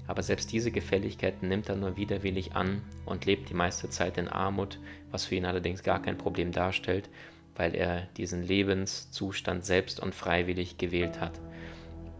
Aber 0.08 0.24
selbst 0.24 0.52
diese 0.52 0.72
Gefälligkeiten 0.72 1.48
nimmt 1.48 1.70
er 1.70 1.76
nur 1.76 1.96
widerwillig 1.96 2.56
an 2.56 2.82
und 3.06 3.26
lebt 3.26 3.52
die 3.52 3.54
meiste 3.54 3.88
Zeit 3.92 4.18
in 4.18 4.30
Armut, 4.30 4.80
was 5.12 5.26
für 5.26 5.36
ihn 5.36 5.46
allerdings 5.46 5.84
gar 5.84 6.02
kein 6.02 6.18
Problem 6.18 6.52
darstellt, 6.52 7.08
weil 7.56 7.76
er 7.76 8.08
diesen 8.18 8.42
Lebenszustand 8.42 9.64
selbst 9.64 10.00
und 10.00 10.16
freiwillig 10.16 10.80
gewählt 10.80 11.22
hat. 11.22 11.40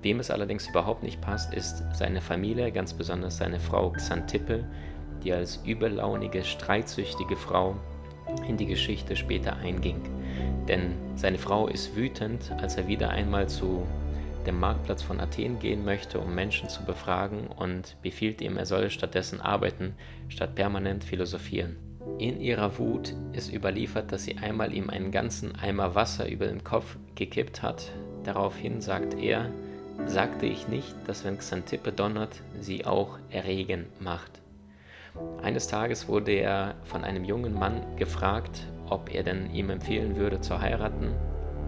Wem 0.02 0.20
es 0.20 0.32
allerdings 0.32 0.68
überhaupt 0.68 1.04
nicht 1.04 1.22
passt, 1.22 1.54
ist 1.54 1.84
seine 1.94 2.22
Familie, 2.22 2.72
ganz 2.72 2.94
besonders 2.94 3.38
seine 3.38 3.60
Frau 3.60 3.92
Xantippe, 3.92 4.64
die 5.24 5.34
als 5.34 5.58
überlaunige, 5.66 6.44
streitsüchtige 6.44 7.36
Frau 7.36 7.76
in 8.48 8.58
die 8.58 8.68
Geschichte 8.68 9.16
später 9.16 9.58
einging. 9.58 10.02
Denn 10.68 10.94
seine 11.16 11.38
Frau 11.38 11.68
ist 11.68 11.96
wütend, 11.96 12.52
als 12.62 12.76
er 12.76 12.88
wieder 12.88 13.10
einmal 13.10 13.50
zu 13.50 13.86
dem 14.46 14.60
Marktplatz 14.60 15.02
von 15.02 15.20
Athen 15.20 15.60
gehen 15.60 15.84
möchte, 15.84 16.20
um 16.20 16.34
Menschen 16.34 16.70
zu 16.70 16.84
befragen 16.84 17.48
und 17.48 17.98
befiehlt 18.02 18.42
ihm, 18.42 18.58
er 18.58 18.66
solle 18.66 18.90
stattdessen 18.90 19.42
arbeiten, 19.42 19.96
statt 20.30 20.56
permanent 20.56 21.04
philosophieren. 21.04 21.78
In 22.18 22.40
ihrer 22.40 22.78
Wut 22.80 23.14
ist 23.34 23.54
überliefert, 23.54 24.12
dass 24.12 24.24
sie 24.24 24.38
einmal 24.38 24.74
ihm 24.74 24.90
einen 24.90 25.12
ganzen 25.12 25.56
Eimer 25.56 25.96
Wasser 25.96 26.30
über 26.30 26.48
den 26.48 26.64
Kopf 26.64 26.98
gekippt 27.16 27.62
hat. 27.62 27.92
Daraufhin 28.24 28.82
sagt 28.82 29.14
er, 29.16 29.52
sagte 30.06 30.46
ich 30.46 30.68
nicht, 30.68 30.96
dass 31.08 31.26
wenn 31.26 31.38
Xantippe 31.38 31.92
donnert, 31.92 32.42
sie 32.60 32.86
auch 32.86 33.18
erregen 33.30 33.86
macht. 34.00 34.32
Eines 35.42 35.68
Tages 35.68 36.08
wurde 36.08 36.32
er 36.32 36.76
von 36.84 37.04
einem 37.04 37.24
jungen 37.24 37.54
Mann 37.54 37.82
gefragt, 37.96 38.68
ob 38.90 39.14
er 39.14 39.24
denn 39.24 39.54
ihm 39.54 39.70
empfehlen 39.70 40.16
würde 40.16 40.42
zu 40.42 40.62
heiraten. 40.62 41.14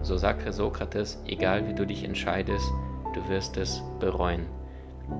So 0.02 0.16
sagte 0.16 0.52
Sokrates, 0.52 1.22
egal 1.26 1.68
wie 1.68 1.74
du 1.74 1.84
dich 1.84 2.04
entscheidest, 2.04 2.70
du 3.14 3.28
wirst 3.28 3.56
es 3.56 3.82
bereuen. 3.98 4.46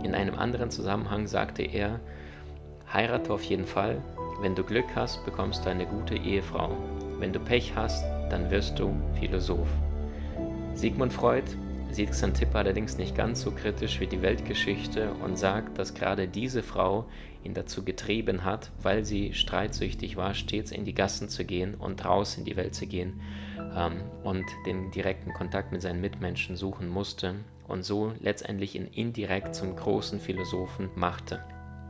In 0.03 0.15
einem 0.15 0.37
anderen 0.37 0.71
Zusammenhang 0.71 1.27
sagte 1.27 1.63
er, 1.63 2.01
heirate 2.93 3.33
auf 3.33 3.43
jeden 3.43 3.67
Fall, 3.67 4.01
wenn 4.41 4.55
du 4.55 4.65
Glück 4.65 4.87
hast, 4.95 5.25
bekommst 5.25 5.67
du 5.67 5.71
eine 5.71 5.85
gute 5.85 6.15
Ehefrau. 6.15 6.77
Wenn 7.19 7.33
du 7.33 7.41
Pech 7.41 7.75
hast, 7.77 8.05
dann 8.31 8.51
wirst 8.51 8.79
du 8.79 8.95
Philosoph. 9.19 9.69
Sigmund 10.75 11.13
Freud 11.13 11.45
sieht 11.95 12.11
Xantippe 12.11 12.57
allerdings 12.59 12.99
nicht 12.99 13.17
ganz 13.17 13.43
so 13.43 13.51
kritisch 13.51 14.01
wie 14.01 14.07
die 14.07 14.23
Weltgeschichte 14.23 15.13
und 15.25 15.39
sagt, 15.39 15.79
dass 15.79 15.95
gerade 15.95 16.29
diese 16.29 16.63
Frau 16.63 17.07
ihn 17.45 17.55
dazu 17.55 17.85
getrieben 17.85 18.45
hat, 18.45 18.71
weil 18.83 19.05
sie 19.05 19.33
streitsüchtig 19.33 20.17
war, 20.17 20.35
stets 20.35 20.73
in 20.73 20.85
die 20.85 20.95
Gassen 20.95 21.29
zu 21.29 21.45
gehen 21.45 21.75
und 21.75 22.05
raus 22.05 22.37
in 22.37 22.45
die 22.45 22.57
Welt 22.57 22.75
zu 22.75 22.87
gehen 22.87 23.21
ähm, 23.77 24.03
und 24.25 24.45
den 24.67 24.91
direkten 24.91 25.33
Kontakt 25.33 25.73
mit 25.73 25.83
seinen 25.83 26.01
Mitmenschen 26.01 26.57
suchen 26.57 26.89
musste 26.89 27.37
und 27.67 27.83
so 27.85 28.13
letztendlich 28.21 28.75
ihn 28.75 28.87
indirekt 28.87 29.55
zum 29.55 29.77
großen 29.77 30.21
Philosophen 30.21 30.91
machte. 30.97 31.43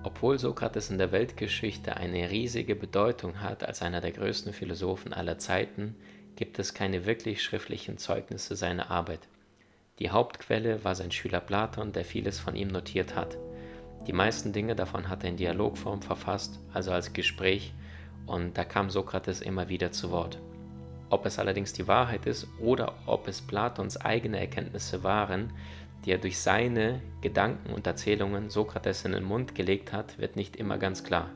Obwohl 0.03 0.39
Sokrates 0.39 0.91
in 0.91 0.99
der 0.99 1.13
Weltgeschichte 1.13 1.97
eine 1.97 2.31
riesige 2.31 2.75
Bedeutung 2.75 3.41
hat 3.41 3.65
als 3.65 3.83
einer 3.83 4.01
der 4.01 4.13
größten 4.13 4.53
Philosophen 4.53 5.13
aller 5.13 5.39
Zeiten, 5.39 5.95
gibt 6.37 6.59
es 6.59 6.73
keine 6.73 7.05
wirklich 7.05 7.43
schriftlichen 7.43 7.99
Zeugnisse 7.99 8.57
seiner 8.57 8.91
Arbeit. 8.91 9.21
Die 10.01 10.11
Hauptquelle 10.11 10.83
war 10.83 10.95
sein 10.95 11.13
Schüler 11.13 11.41
Platon, 11.41 11.93
der 11.93 12.07
vieles 12.07 12.41
von 12.41 12.57
ihm 12.57 12.69
notiert 12.69 13.15
hat. 13.15 13.37
Die 14.07 14.15
meisten 14.15 14.55
Dinge 14.55 14.75
davon 14.75 15.11
hat 15.11 15.25
er 15.25 15.29
in 15.29 15.37
Dialogform 15.37 16.01
verfasst, 16.01 16.59
also 16.73 16.91
als 16.91 17.13
Gespräch, 17.13 17.75
und 18.25 18.57
da 18.57 18.65
kam 18.65 18.89
Sokrates 18.89 19.43
immer 19.43 19.69
wieder 19.69 19.93
zu 19.93 20.11
Wort. 20.11 20.39
Ob 21.11 21.27
es 21.27 21.39
allerdings 21.39 21.75
die 21.75 21.87
Wahrheit 21.87 22.25
ist 22.25 22.49
oder 22.59 22.95
ob 23.05 23.29
es 23.29 23.43
Platons 23.43 23.99
eigene 23.99 24.41
Erkenntnisse 24.41 25.03
waren, 25.03 25.53
die 26.07 26.13
er 26.13 26.19
durch 26.19 26.39
seine 26.39 27.03
Gedanken 27.21 27.75
und 27.75 27.87
Erzählungen 27.87 28.49
Sokrates 28.49 29.05
in 29.05 29.13
den 29.13 29.25
Mund 29.25 29.55
gelegt 29.55 29.93
hat, 29.93 30.19
wird 30.19 30.35
nicht 30.35 30.57
immer 30.57 30.79
ganz 30.79 31.05
klar. 31.05 31.29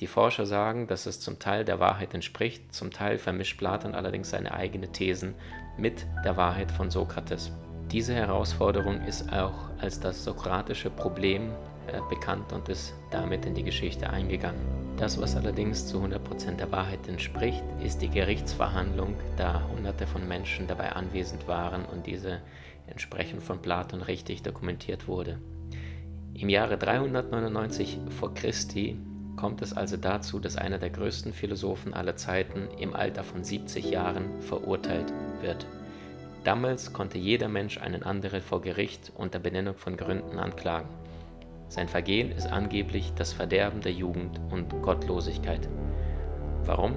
Die 0.00 0.06
Forscher 0.06 0.46
sagen, 0.46 0.86
dass 0.86 1.04
es 1.04 1.20
zum 1.20 1.38
Teil 1.38 1.66
der 1.66 1.78
Wahrheit 1.78 2.14
entspricht, 2.14 2.74
zum 2.74 2.90
Teil 2.90 3.18
vermischt 3.18 3.58
Platon 3.58 3.94
allerdings 3.94 4.30
seine 4.30 4.54
eigenen 4.54 4.94
Thesen 4.94 5.34
mit 5.76 6.06
der 6.24 6.38
Wahrheit 6.38 6.72
von 6.72 6.90
Sokrates. 6.90 7.52
Diese 7.92 8.14
Herausforderung 8.14 9.02
ist 9.02 9.30
auch 9.34 9.68
als 9.78 10.00
das 10.00 10.24
sokratische 10.24 10.88
Problem 10.88 11.50
äh, 11.86 12.00
bekannt 12.08 12.50
und 12.54 12.66
ist 12.70 12.94
damit 13.10 13.44
in 13.44 13.54
die 13.54 13.62
Geschichte 13.62 14.08
eingegangen. 14.08 14.62
Das, 14.96 15.20
was 15.20 15.36
allerdings 15.36 15.86
zu 15.88 15.98
100% 15.98 16.56
der 16.56 16.72
Wahrheit 16.72 17.06
entspricht, 17.06 17.62
ist 17.84 18.00
die 18.00 18.08
Gerichtsverhandlung, 18.08 19.14
da 19.36 19.68
Hunderte 19.68 20.06
von 20.06 20.26
Menschen 20.26 20.66
dabei 20.66 20.92
anwesend 20.92 21.46
waren 21.48 21.84
und 21.84 22.06
diese 22.06 22.40
entsprechend 22.86 23.42
von 23.42 23.60
Platon 23.60 24.00
richtig 24.00 24.42
dokumentiert 24.42 25.06
wurde. 25.06 25.38
Im 26.32 26.48
Jahre 26.48 26.78
399 26.78 27.98
vor 28.08 28.32
Christi 28.32 28.96
kommt 29.36 29.60
es 29.60 29.74
also 29.74 29.98
dazu, 29.98 30.38
dass 30.38 30.56
einer 30.56 30.78
der 30.78 30.90
größten 30.90 31.34
Philosophen 31.34 31.92
aller 31.92 32.16
Zeiten 32.16 32.68
im 32.78 32.94
Alter 32.94 33.22
von 33.22 33.44
70 33.44 33.90
Jahren 33.90 34.40
verurteilt 34.40 35.12
wird. 35.42 35.66
Damals 36.44 36.92
konnte 36.92 37.18
jeder 37.18 37.48
Mensch 37.48 37.78
einen 37.78 38.02
anderen 38.02 38.40
vor 38.40 38.60
Gericht 38.60 39.12
unter 39.16 39.38
Benennung 39.38 39.76
von 39.76 39.96
Gründen 39.96 40.38
anklagen. 40.38 40.88
Sein 41.68 41.88
Vergehen 41.88 42.32
ist 42.32 42.46
angeblich 42.46 43.12
das 43.14 43.32
Verderben 43.32 43.80
der 43.80 43.92
Jugend 43.92 44.40
und 44.50 44.82
Gottlosigkeit. 44.82 45.68
Warum? 46.64 46.96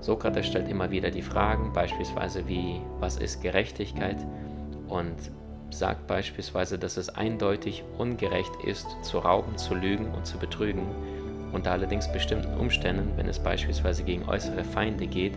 Sokrates 0.00 0.46
stellt 0.46 0.68
immer 0.68 0.90
wieder 0.90 1.10
die 1.10 1.22
Fragen, 1.22 1.72
beispielsweise 1.72 2.46
wie, 2.46 2.80
was 3.00 3.16
ist 3.16 3.42
Gerechtigkeit? 3.42 4.18
Und 4.88 5.16
sagt 5.70 6.06
beispielsweise, 6.06 6.78
dass 6.78 6.96
es 6.96 7.08
eindeutig 7.08 7.82
ungerecht 7.98 8.52
ist, 8.64 8.86
zu 9.02 9.18
rauben, 9.18 9.56
zu 9.56 9.74
lügen 9.74 10.14
und 10.14 10.26
zu 10.26 10.38
betrügen, 10.38 10.86
unter 11.52 11.72
allerdings 11.72 12.12
bestimmten 12.12 12.54
Umständen, 12.58 13.16
wenn 13.16 13.26
es 13.26 13.38
beispielsweise 13.38 14.04
gegen 14.04 14.28
äußere 14.28 14.64
Feinde 14.64 15.06
geht, 15.06 15.36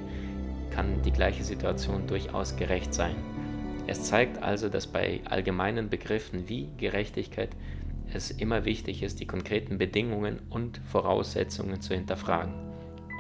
kann 0.71 1.01
die 1.01 1.11
gleiche 1.11 1.43
Situation 1.43 2.07
durchaus 2.07 2.55
gerecht 2.55 2.93
sein. 2.93 3.15
Es 3.88 4.03
zeigt 4.03 4.41
also, 4.41 4.69
dass 4.69 4.88
bei 4.88 5.21
allgemeinen 5.25 5.89
Begriffen 5.89 6.47
wie 6.47 6.69
Gerechtigkeit 6.77 7.49
es 8.13 8.31
immer 8.31 8.65
wichtig 8.65 9.03
ist, 9.03 9.19
die 9.19 9.27
konkreten 9.27 9.77
Bedingungen 9.77 10.41
und 10.49 10.79
Voraussetzungen 10.91 11.81
zu 11.81 11.93
hinterfragen. 11.93 12.53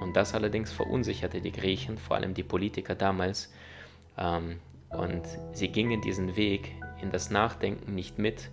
Und 0.01 0.15
das 0.15 0.33
allerdings 0.33 0.71
verunsicherte 0.71 1.41
die 1.41 1.51
Griechen, 1.51 1.97
vor 1.97 2.15
allem 2.17 2.33
die 2.33 2.43
Politiker 2.43 2.95
damals, 2.95 3.51
ähm, 4.17 4.59
und 4.89 5.23
sie 5.53 5.67
gingen 5.67 6.01
diesen 6.01 6.35
Weg 6.35 6.73
in 7.01 7.11
das 7.11 7.29
Nachdenken 7.29 7.93
nicht 7.93 8.17
mit, 8.17 8.49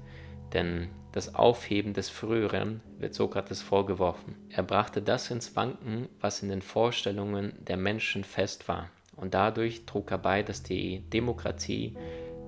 denn 0.52 0.88
das 1.12 1.34
Aufheben 1.34 1.94
des 1.94 2.10
Früheren 2.10 2.80
wird 2.98 3.14
Sokrates 3.14 3.62
vorgeworfen. 3.62 4.36
Er 4.50 4.62
brachte 4.62 5.00
das 5.00 5.30
ins 5.30 5.56
Wanken, 5.56 6.08
was 6.20 6.42
in 6.42 6.48
den 6.48 6.62
Vorstellungen 6.62 7.54
der 7.66 7.76
Menschen 7.76 8.24
fest 8.24 8.68
war. 8.68 8.90
Und 9.16 9.32
dadurch 9.32 9.86
trug 9.86 10.10
er 10.10 10.18
bei, 10.18 10.42
dass 10.42 10.62
die 10.62 11.00
Demokratie 11.10 11.96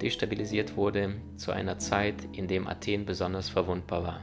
destabilisiert 0.03 0.77
wurde 0.77 1.15
zu 1.37 1.50
einer 1.50 1.79
Zeit, 1.79 2.17
in 2.33 2.47
dem 2.47 2.69
Athen 2.69 3.07
besonders 3.07 3.49
verwundbar 3.49 4.03
war. 4.03 4.21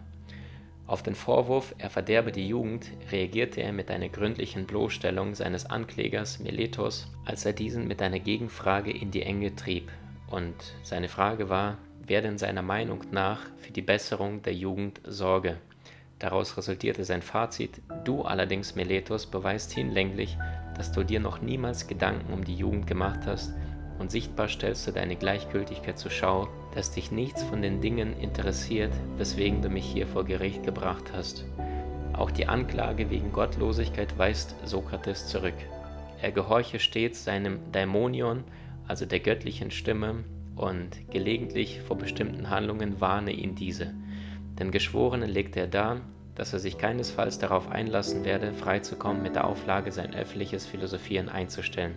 Auf 0.87 1.01
den 1.01 1.15
Vorwurf, 1.15 1.73
er 1.79 1.89
verderbe 1.89 2.31
die 2.31 2.47
Jugend, 2.47 2.91
reagierte 3.11 3.61
er 3.61 3.73
mit 3.73 3.89
einer 3.89 4.07
gründlichen 4.07 4.67
Bloßstellung 4.67 5.33
seines 5.33 5.65
Anklägers 5.65 6.39
Meletos, 6.39 7.07
als 7.25 7.43
er 7.43 7.53
diesen 7.53 7.87
mit 7.87 8.03
einer 8.03 8.19
Gegenfrage 8.19 8.91
in 8.91 9.09
die 9.09 9.23
Enge 9.23 9.55
trieb. 9.55 9.91
Und 10.29 10.53
seine 10.83 11.09
Frage 11.09 11.49
war, 11.49 11.79
wer 12.07 12.21
denn 12.21 12.37
seiner 12.37 12.61
Meinung 12.61 13.01
nach 13.11 13.41
für 13.57 13.71
die 13.71 13.81
Besserung 13.81 14.41
der 14.41 14.53
Jugend 14.53 15.01
sorge. 15.05 15.57
Daraus 16.19 16.57
resultierte 16.57 17.03
sein 17.03 17.21
Fazit, 17.21 17.81
du 18.03 18.21
allerdings, 18.21 18.75
Meletos, 18.75 19.25
beweist 19.25 19.71
hinlänglich, 19.73 20.37
dass 20.77 20.91
du 20.91 21.03
dir 21.03 21.19
noch 21.19 21.41
niemals 21.41 21.87
Gedanken 21.87 22.33
um 22.33 22.43
die 22.43 22.55
Jugend 22.55 22.87
gemacht 22.87 23.21
hast 23.25 23.53
und 23.99 24.11
sichtbar 24.11 24.47
stellst 24.47 24.87
du 24.87 24.91
deine 24.91 25.15
Gleichgültigkeit 25.15 25.97
zur 25.97 26.11
Schau, 26.11 26.47
dass 26.73 26.91
dich 26.91 27.11
nichts 27.11 27.43
von 27.43 27.61
den 27.61 27.81
Dingen 27.81 28.19
interessiert, 28.19 28.93
weswegen 29.17 29.61
du 29.61 29.69
mich 29.69 29.85
hier 29.85 30.07
vor 30.07 30.25
Gericht 30.25 30.63
gebracht 30.63 31.11
hast. 31.13 31.45
Auch 32.13 32.31
die 32.31 32.47
Anklage 32.47 33.09
wegen 33.09 33.31
Gottlosigkeit 33.31 34.17
weist 34.17 34.55
Sokrates 34.65 35.27
zurück. 35.27 35.55
Er 36.21 36.31
gehorche 36.31 36.79
stets 36.79 37.23
seinem 37.23 37.59
Daimonion, 37.71 38.43
also 38.87 39.05
der 39.05 39.19
göttlichen 39.19 39.71
Stimme, 39.71 40.23
und 40.55 41.09
gelegentlich 41.11 41.81
vor 41.81 41.97
bestimmten 41.97 42.49
Handlungen 42.49 43.01
warne 43.01 43.31
ihn 43.31 43.55
diese. 43.55 43.93
Den 44.59 44.71
Geschworenen 44.71 45.29
legte 45.29 45.59
er 45.59 45.67
dar, 45.67 46.01
dass 46.35 46.53
er 46.53 46.59
sich 46.59 46.77
keinesfalls 46.77 47.39
darauf 47.39 47.69
einlassen 47.69 48.25
werde, 48.25 48.53
freizukommen 48.53 49.23
mit 49.23 49.35
der 49.35 49.47
Auflage, 49.47 49.91
sein 49.91 50.13
öffentliches 50.13 50.65
Philosophieren 50.65 51.29
einzustellen. 51.29 51.95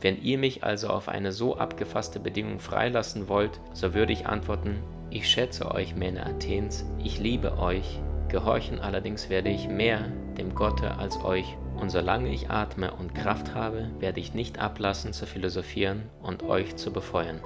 Wenn 0.00 0.22
ihr 0.22 0.38
mich 0.38 0.62
also 0.62 0.88
auf 0.88 1.08
eine 1.08 1.32
so 1.32 1.56
abgefasste 1.56 2.20
Bedingung 2.20 2.60
freilassen 2.60 3.28
wollt, 3.28 3.60
so 3.72 3.94
würde 3.94 4.12
ich 4.12 4.26
antworten, 4.26 4.78
ich 5.10 5.28
schätze 5.28 5.70
euch, 5.70 5.96
Männer 5.96 6.26
Athens, 6.26 6.84
ich 7.02 7.18
liebe 7.18 7.58
euch, 7.58 8.00
gehorchen 8.28 8.80
allerdings 8.80 9.30
werde 9.30 9.48
ich 9.48 9.68
mehr 9.68 10.12
dem 10.36 10.54
Gotte 10.54 10.98
als 10.98 11.22
euch, 11.24 11.56
und 11.76 11.90
solange 11.90 12.32
ich 12.32 12.50
atme 12.50 12.92
und 12.92 13.14
Kraft 13.14 13.54
habe, 13.54 13.90
werde 13.98 14.20
ich 14.20 14.34
nicht 14.34 14.58
ablassen 14.58 15.12
zu 15.12 15.26
philosophieren 15.26 16.04
und 16.22 16.42
euch 16.42 16.76
zu 16.76 16.92
befeuern. 16.92 17.40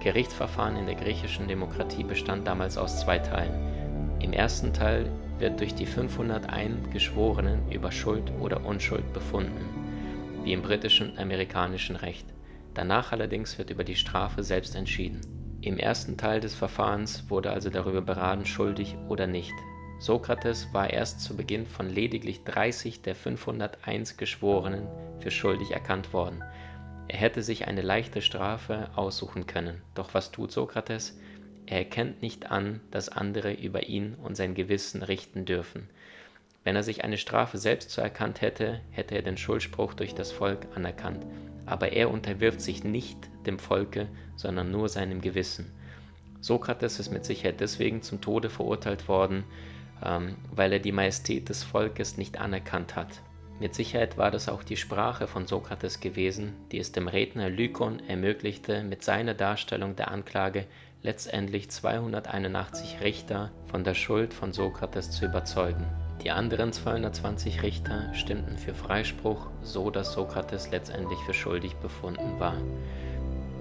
Gerichtsverfahren 0.00 0.76
in 0.76 0.86
der 0.86 0.94
griechischen 0.94 1.48
Demokratie 1.48 2.04
bestand 2.04 2.46
damals 2.46 2.78
aus 2.78 3.00
zwei 3.00 3.18
Teilen. 3.18 4.18
Im 4.20 4.32
ersten 4.32 4.72
Teil 4.72 5.10
wird 5.38 5.58
durch 5.60 5.74
die 5.74 5.86
501 5.86 6.90
Geschworenen 6.90 7.70
über 7.70 7.90
Schuld 7.90 8.32
oder 8.40 8.64
Unschuld 8.64 9.12
befunden, 9.12 9.64
wie 10.44 10.52
im 10.52 10.62
britischen 10.62 11.10
und 11.10 11.18
amerikanischen 11.18 11.96
Recht. 11.96 12.26
Danach 12.74 13.10
allerdings 13.10 13.58
wird 13.58 13.70
über 13.70 13.82
die 13.82 13.96
Strafe 13.96 14.44
selbst 14.44 14.76
entschieden. 14.76 15.20
Im 15.62 15.78
ersten 15.78 16.16
Teil 16.16 16.38
des 16.38 16.54
Verfahrens 16.54 17.28
wurde 17.28 17.50
also 17.50 17.68
darüber 17.68 18.00
beraten, 18.00 18.46
schuldig 18.46 18.96
oder 19.08 19.26
nicht. 19.26 19.54
Sokrates 19.98 20.72
war 20.72 20.90
erst 20.90 21.20
zu 21.20 21.36
Beginn 21.36 21.66
von 21.66 21.90
lediglich 21.90 22.44
30 22.44 23.02
der 23.02 23.16
501 23.16 24.16
Geschworenen 24.16 24.86
für 25.18 25.32
schuldig 25.32 25.72
erkannt 25.72 26.12
worden. 26.12 26.44
Er 27.08 27.18
hätte 27.18 27.42
sich 27.42 27.66
eine 27.66 27.80
leichte 27.80 28.20
Strafe 28.20 28.90
aussuchen 28.94 29.46
können. 29.46 29.80
Doch 29.94 30.12
was 30.12 30.30
tut 30.30 30.52
Sokrates? 30.52 31.18
Er 31.66 31.78
erkennt 31.78 32.22
nicht 32.22 32.50
an, 32.50 32.80
dass 32.90 33.08
andere 33.08 33.52
über 33.52 33.88
ihn 33.88 34.14
und 34.14 34.36
sein 34.36 34.54
Gewissen 34.54 35.02
richten 35.02 35.44
dürfen. 35.44 35.88
Wenn 36.64 36.76
er 36.76 36.82
sich 36.82 37.04
eine 37.04 37.16
Strafe 37.16 37.56
selbst 37.56 37.90
zuerkannt 37.90 38.42
hätte, 38.42 38.80
hätte 38.90 39.14
er 39.14 39.22
den 39.22 39.38
Schuldspruch 39.38 39.94
durch 39.94 40.14
das 40.14 40.32
Volk 40.32 40.66
anerkannt. 40.74 41.24
Aber 41.64 41.92
er 41.92 42.10
unterwirft 42.10 42.60
sich 42.60 42.84
nicht 42.84 43.16
dem 43.46 43.58
Volke, 43.58 44.08
sondern 44.36 44.70
nur 44.70 44.88
seinem 44.88 45.20
Gewissen. 45.22 45.72
Sokrates 46.40 47.00
ist 47.00 47.10
mit 47.10 47.24
Sicherheit 47.24 47.60
deswegen 47.60 48.02
zum 48.02 48.20
Tode 48.20 48.50
verurteilt 48.50 49.08
worden, 49.08 49.44
ähm, 50.04 50.36
weil 50.50 50.72
er 50.72 50.78
die 50.78 50.92
Majestät 50.92 51.48
des 51.48 51.64
Volkes 51.64 52.16
nicht 52.16 52.38
anerkannt 52.38 52.96
hat. 52.96 53.22
Mit 53.60 53.74
Sicherheit 53.74 54.16
war 54.16 54.30
das 54.30 54.48
auch 54.48 54.62
die 54.62 54.76
Sprache 54.76 55.26
von 55.26 55.46
Sokrates 55.46 55.98
gewesen, 55.98 56.54
die 56.70 56.78
es 56.78 56.92
dem 56.92 57.08
Redner 57.08 57.50
Lykon 57.50 58.00
ermöglichte, 58.08 58.84
mit 58.84 59.02
seiner 59.02 59.34
Darstellung 59.34 59.96
der 59.96 60.12
Anklage 60.12 60.66
letztendlich 61.02 61.68
281 61.68 63.00
Richter 63.00 63.50
von 63.66 63.82
der 63.82 63.94
Schuld 63.94 64.32
von 64.32 64.52
Sokrates 64.52 65.10
zu 65.10 65.24
überzeugen. 65.24 65.86
Die 66.22 66.30
anderen 66.30 66.72
220 66.72 67.62
Richter 67.62 68.14
stimmten 68.14 68.58
für 68.58 68.74
Freispruch, 68.74 69.50
so 69.62 69.90
dass 69.90 70.12
Sokrates 70.12 70.70
letztendlich 70.70 71.18
für 71.20 71.34
schuldig 71.34 71.74
befunden 71.76 72.38
war. 72.38 72.56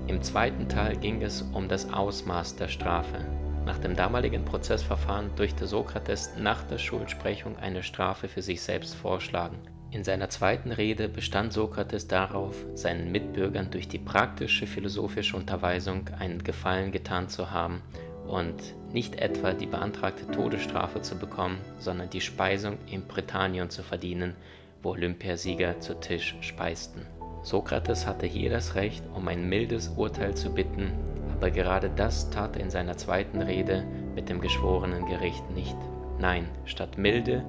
Im 0.05 0.21
zweiten 0.21 0.69
Teil 0.69 0.95
ging 0.97 1.23
es 1.23 1.41
um 1.41 1.67
das 1.67 1.91
Ausmaß 1.91 2.55
der 2.55 2.67
Strafe. 2.67 3.25
Nach 3.65 3.79
dem 3.79 3.95
damaligen 3.95 4.45
Prozessverfahren 4.45 5.31
durfte 5.35 5.65
Sokrates 5.67 6.33
nach 6.37 6.63
der 6.63 6.77
Schuldsprechung 6.77 7.57
eine 7.57 7.83
Strafe 7.83 8.27
für 8.27 8.41
sich 8.41 8.61
selbst 8.61 8.95
vorschlagen. 8.95 9.57
In 9.89 10.03
seiner 10.03 10.29
zweiten 10.29 10.71
Rede 10.71 11.07
bestand 11.07 11.53
Sokrates 11.53 12.07
darauf, 12.07 12.55
seinen 12.73 13.11
Mitbürgern 13.11 13.71
durch 13.71 13.87
die 13.87 13.99
praktische 13.99 14.67
philosophische 14.67 15.37
Unterweisung 15.37 16.09
einen 16.19 16.43
Gefallen 16.43 16.91
getan 16.91 17.29
zu 17.29 17.51
haben 17.51 17.81
und 18.27 18.75
nicht 18.91 19.15
etwa 19.15 19.53
die 19.53 19.65
beantragte 19.65 20.29
Todesstrafe 20.29 21.01
zu 21.01 21.17
bekommen, 21.17 21.59
sondern 21.79 22.09
die 22.09 22.19
Speisung 22.19 22.77
im 22.91 23.07
Britannien 23.07 23.69
zu 23.69 23.81
verdienen, 23.81 24.35
wo 24.83 24.91
Olympiasieger 24.91 25.79
zu 25.79 25.93
Tisch 25.93 26.35
speisten. 26.41 27.05
Sokrates 27.43 28.05
hatte 28.05 28.25
hier 28.25 28.49
das 28.49 28.75
Recht, 28.75 29.03
um 29.15 29.27
ein 29.29 29.47
mildes 29.47 29.87
Urteil 29.95 30.35
zu 30.35 30.53
bitten, 30.53 30.91
aber 31.33 31.49
gerade 31.49 31.89
das 31.89 32.29
tat 32.29 32.57
er 32.57 32.63
in 32.63 32.69
seiner 32.69 32.97
zweiten 32.97 33.41
Rede 33.41 33.85
mit 34.15 34.27
dem 34.27 34.41
geschworenen 34.41 35.05
Gericht 35.05 35.49
nicht. 35.51 35.77
Nein, 36.19 36.49
statt 36.65 36.97
Milde 36.97 37.45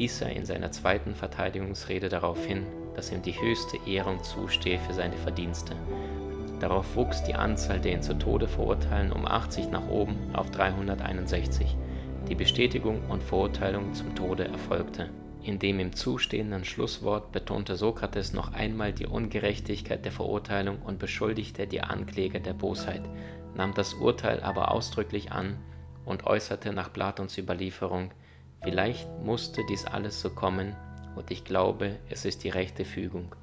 wies 0.00 0.22
er 0.22 0.30
in 0.34 0.46
seiner 0.46 0.72
zweiten 0.72 1.14
Verteidigungsrede 1.14 2.08
darauf 2.08 2.46
hin, 2.46 2.64
dass 2.96 3.12
ihm 3.12 3.20
die 3.20 3.38
höchste 3.38 3.76
Ehrung 3.86 4.24
zustehe 4.24 4.78
für 4.78 4.94
seine 4.94 5.18
Verdienste. 5.18 5.76
Darauf 6.58 6.96
wuchs 6.96 7.22
die 7.22 7.34
Anzahl 7.34 7.80
der 7.80 7.92
ihn 7.92 8.02
zu 8.02 8.14
Tode 8.14 8.48
verurteilen 8.48 9.12
um 9.12 9.26
80 9.26 9.70
nach 9.70 9.86
oben 9.88 10.16
auf 10.32 10.50
361. 10.50 11.76
Die 12.30 12.34
Bestätigung 12.34 13.10
und 13.10 13.22
Verurteilung 13.22 13.92
zum 13.92 14.14
Tode 14.14 14.48
erfolgte. 14.48 15.10
In 15.42 15.58
dem 15.58 15.78
im 15.78 15.92
zustehenden 15.92 16.64
Schlusswort 16.64 17.30
betonte 17.30 17.76
Sokrates 17.76 18.32
noch 18.32 18.54
einmal 18.54 18.94
die 18.94 19.06
Ungerechtigkeit 19.06 20.02
der 20.02 20.12
Verurteilung 20.12 20.80
und 20.80 20.98
beschuldigte 20.98 21.66
die 21.66 21.82
Ankläger 21.82 22.40
der 22.40 22.54
Bosheit, 22.54 23.02
nahm 23.54 23.74
das 23.74 23.92
Urteil 23.92 24.42
aber 24.42 24.70
ausdrücklich 24.70 25.30
an 25.30 25.58
und 26.06 26.26
äußerte 26.26 26.72
nach 26.72 26.90
Platons 26.90 27.36
Überlieferung, 27.36 28.12
vielleicht 28.62 29.08
musste 29.22 29.62
dies 29.68 29.84
alles 29.84 30.20
so 30.20 30.30
kommen, 30.30 30.76
und 31.16 31.30
ich 31.30 31.44
glaube, 31.44 31.98
es 32.08 32.24
ist 32.24 32.44
die 32.44 32.50
rechte 32.50 32.84
Fügung. 32.84 33.34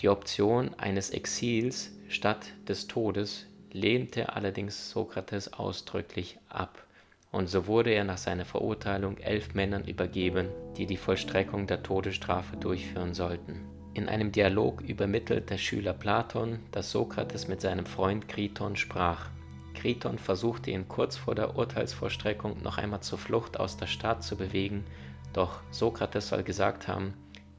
Die 0.00 0.08
Option 0.08 0.74
eines 0.74 1.10
Exils 1.10 1.92
statt 2.08 2.52
des 2.66 2.86
Todes 2.86 3.46
lehnte 3.70 4.34
allerdings 4.34 4.90
Sokrates 4.90 5.52
ausdrücklich 5.52 6.38
ab 6.48 6.86
und 7.32 7.48
so 7.48 7.66
wurde 7.66 7.90
er 7.90 8.04
nach 8.04 8.18
seiner 8.18 8.44
Verurteilung 8.44 9.16
elf 9.16 9.54
Männern 9.54 9.84
übergeben, 9.84 10.48
die 10.76 10.86
die 10.86 10.98
Vollstreckung 10.98 11.66
der 11.66 11.82
Todesstrafe 11.82 12.56
durchführen 12.58 13.14
sollten. 13.14 13.62
In 13.94 14.08
einem 14.08 14.32
Dialog 14.32 14.82
übermittelt 14.82 15.50
der 15.50 15.58
Schüler 15.58 15.94
Platon, 15.94 16.60
dass 16.70 16.90
Sokrates 16.90 17.48
mit 17.48 17.60
seinem 17.60 17.86
Freund 17.86 18.28
Kriton 18.28 18.76
sprach. 18.76 19.30
Kriton 19.74 20.18
versuchte 20.18 20.70
ihn 20.70 20.88
kurz 20.88 21.16
vor 21.16 21.34
der 21.34 21.56
Urteilsvollstreckung 21.56 22.62
noch 22.62 22.78
einmal 22.78 23.00
zur 23.00 23.18
Flucht 23.18 23.58
aus 23.58 23.76
der 23.76 23.86
Stadt 23.86 24.22
zu 24.22 24.36
bewegen, 24.36 24.84
doch 25.32 25.60
Sokrates 25.70 26.28
soll 26.28 26.42
gesagt 26.42 26.88
haben, 26.88 27.14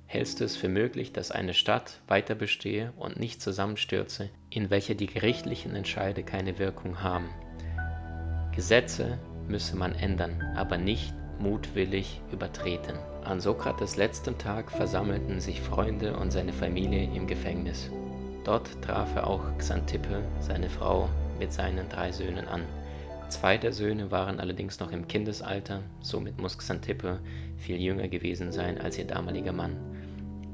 hältst 0.06 0.40
du 0.40 0.46
es 0.46 0.56
für 0.56 0.70
möglich, 0.70 1.12
dass 1.12 1.32
eine 1.32 1.54
Stadt 1.54 2.02
weiter 2.08 2.36
bestehe 2.36 2.94
und 2.98 3.20
nicht 3.20 3.42
zusammenstürze, 3.42 4.30
in 4.50 4.70
welcher 4.70 4.96
die 4.96 5.08
gerichtlichen 5.08 5.76
Entscheide 5.76 6.24
keine 6.24 6.60
Wirkung 6.60 7.02
haben? 7.02 7.30
Gesetze 8.56 9.18
müsse 9.48 9.76
man 9.76 9.96
ändern, 9.96 10.42
aber 10.56 10.78
nicht 10.78 11.14
mutwillig 11.40 12.22
übertreten. 12.32 12.98
An 13.24 13.40
Sokrates 13.40 13.98
letztem 13.98 14.38
Tag 14.38 14.72
versammelten 14.72 15.40
sich 15.40 15.62
Freunde 15.62 16.16
und 16.16 16.32
seine 16.32 16.54
Familie 16.54 17.04
im 17.14 17.26
Gefängnis. 17.26 17.90
Dort 18.44 18.82
traf 18.82 19.16
er 19.16 19.28
auch 19.28 19.58
Xantippe, 19.58 20.24
seine 20.40 20.70
Frau, 20.70 21.10
mit 21.40 21.54
seinen 21.54 21.90
drei 21.90 22.12
Söhnen 22.12 22.48
an. 22.48 22.64
Zwei 23.30 23.58
der 23.58 23.74
Söhne 23.74 24.12
waren 24.12 24.40
allerdings 24.40 24.80
noch 24.80 24.92
im 24.92 25.08
Kindesalter, 25.08 25.82
somit 26.02 26.40
muss 26.40 26.58
Xantippe 26.58 27.20
viel 27.58 27.82
jünger 27.82 28.08
gewesen 28.08 28.52
sein 28.52 28.80
als 28.80 28.98
ihr 28.98 29.06
damaliger 29.06 29.54
Mann. 29.54 29.78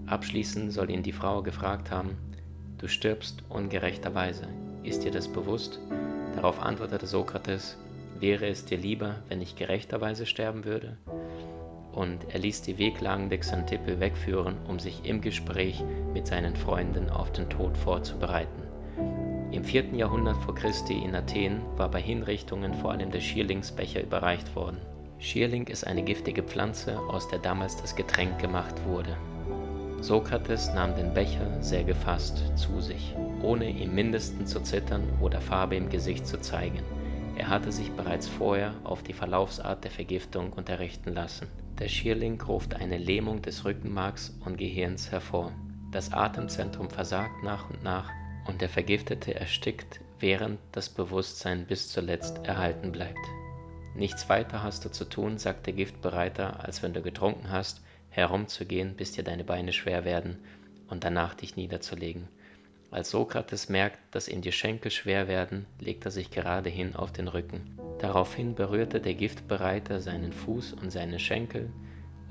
Abschließend 0.06 0.72
soll 0.72 0.90
ihn 0.90 1.04
die 1.04 1.12
Frau 1.12 1.42
gefragt 1.42 1.92
haben, 1.92 2.18
Du 2.78 2.88
stirbst 2.88 3.44
ungerechterweise, 3.50 4.48
ist 4.84 5.04
dir 5.04 5.12
das 5.12 5.28
bewusst? 5.28 5.80
Darauf 6.36 6.62
antwortete 6.62 7.06
Sokrates, 7.06 7.78
Wäre 8.20 8.48
es 8.48 8.66
dir 8.66 8.78
lieber, 8.78 9.16
wenn 9.30 9.42
ich 9.42 9.56
gerechterweise 9.56 10.26
sterben 10.26 10.66
würde? 10.66 10.98
Und 11.94 12.34
er 12.34 12.40
ließ 12.40 12.62
die 12.62 12.78
wehklagende 12.78 13.38
Xantippe 13.38 14.00
wegführen, 14.00 14.58
um 14.68 14.80
sich 14.80 15.06
im 15.06 15.22
Gespräch 15.22 15.84
mit 16.14 16.28
seinen 16.28 16.56
Freunden 16.56 17.10
auf 17.10 17.32
den 17.32 17.50
Tod 17.50 17.78
vorzubereiten. 17.78 18.59
Im 19.52 19.64
4. 19.64 19.96
Jahrhundert 19.96 20.38
vor 20.38 20.54
Christi 20.54 20.94
in 20.94 21.16
Athen 21.16 21.62
war 21.76 21.90
bei 21.90 22.00
Hinrichtungen 22.00 22.76
vor 22.76 22.92
allem 22.92 23.10
der 23.10 23.20
Schierlingsbecher 23.20 24.04
überreicht 24.04 24.56
worden. 24.56 24.78
Schierling 25.18 25.66
ist 25.66 25.88
eine 25.88 26.04
giftige 26.04 26.44
Pflanze, 26.44 27.00
aus 27.00 27.28
der 27.30 27.40
damals 27.40 27.76
das 27.76 27.96
Getränk 27.96 28.38
gemacht 28.38 28.76
wurde. 28.86 29.18
Sokrates 30.02 30.72
nahm 30.76 30.96
den 30.96 31.16
Becher 31.16 31.62
sehr 31.62 31.84
gefasst 31.84 32.44
zu 32.56 32.80
sich, 32.80 33.16
ohne 33.42 33.70
im 33.70 33.96
mindesten 33.96 34.46
zu 34.46 34.62
zittern 34.62 35.04
oder 35.20 35.42
Farbe 35.42 35.76
im 35.76 35.90
Gesicht 35.90 36.28
zu 36.28 36.40
zeigen. 36.40 36.80
Er 37.36 37.50
hatte 37.50 37.72
sich 37.72 37.92
bereits 37.92 38.28
vorher 38.28 38.76
auf 38.84 39.02
die 39.02 39.14
Verlaufsart 39.14 39.84
der 39.84 39.92
Vergiftung 39.92 40.54
unterrichten 40.54 41.12
lassen. 41.12 41.48
Der 41.80 41.88
Schierling 41.88 42.40
ruft 42.40 42.76
eine 42.76 42.98
Lähmung 42.98 43.42
des 43.42 43.66
Rückenmarks 43.66 44.38
und 44.46 44.58
Gehirns 44.58 45.12
hervor. 45.12 45.52
Das 45.92 46.14
Atemzentrum 46.14 46.90
versagt 46.90 47.44
nach 47.44 47.70
und 47.70 47.84
nach 47.84 48.12
und 48.48 48.62
der 48.62 48.70
Vergiftete 48.70 49.36
erstickt, 49.36 50.00
während 50.20 50.60
das 50.72 50.90
Bewusstsein 50.90 51.66
bis 51.66 51.90
zuletzt 51.90 52.46
erhalten 52.46 52.92
bleibt. 52.92 53.20
Nichts 53.96 54.30
weiter 54.30 54.64
hast 54.64 54.86
du 54.86 54.90
zu 54.90 55.06
tun, 55.06 55.38
sagt 55.38 55.66
der 55.66 55.74
Giftbereiter, 55.74 56.64
als 56.64 56.84
wenn 56.84 56.94
du 56.94 57.02
getrunken 57.02 57.52
hast, 57.52 57.82
herumzugehen, 58.10 58.96
bis 58.96 59.12
dir 59.12 59.24
deine 59.24 59.44
Beine 59.44 59.74
schwer 59.74 60.06
werden 60.06 60.38
und 60.88 61.04
danach 61.04 61.34
dich 61.36 61.56
niederzulegen. 61.56 62.28
Als 62.92 63.12
Sokrates 63.12 63.70
merkt, 63.70 64.00
dass 64.12 64.28
ihm 64.28 64.42
die 64.42 64.52
Schenkel 64.52 64.90
schwer 64.90 65.28
werden, 65.28 65.68
legt 65.80 66.06
er 66.06 66.12
sich 66.12 66.32
gerade 66.32 66.70
hin 66.70 66.96
auf 66.96 67.12
den 67.12 67.28
Rücken. 67.28 67.78
Daraufhin 68.00 68.56
berührte 68.56 69.00
der 69.00 69.14
Giftbereiter 69.14 70.00
seinen 70.00 70.34
Fuß 70.34 70.74
und 70.74 70.90
seine 70.90 71.20
Schenkel 71.20 71.70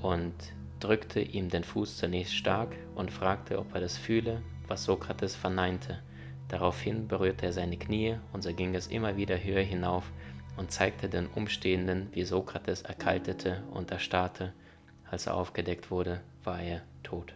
und 0.03 0.35
drückte 0.81 1.21
ihm 1.21 1.49
den 1.49 1.63
Fuß 1.63 1.99
zunächst 1.99 2.35
stark 2.35 2.75
und 2.97 3.13
fragte, 3.13 3.59
ob 3.59 3.75
er 3.75 3.81
das 3.81 3.97
fühle, 3.97 4.43
was 4.69 4.85
Sokrates 4.85 5.35
verneinte. 5.35 5.99
Daraufhin 6.49 7.09
berührte 7.09 7.47
er 7.47 7.53
seine 7.53 7.77
Knie 7.77 8.17
und 8.33 8.43
so 8.43 8.53
ging 8.55 8.75
es 8.75 8.87
immer 8.87 9.17
wieder 9.17 9.43
höher 9.43 9.63
hinauf 9.63 10.11
und 10.57 10.71
zeigte 10.71 11.09
den 11.09 11.27
Umstehenden, 11.27 12.09
wie 12.13 12.25
Sokrates 12.25 12.83
erkaltete 12.83 13.63
und 13.71 13.91
erstarrte. 13.91 14.53
Als 15.11 15.27
er 15.27 15.35
aufgedeckt 15.35 15.91
wurde, 15.91 16.21
war 16.45 16.61
er 16.61 16.83
tot. 17.03 17.35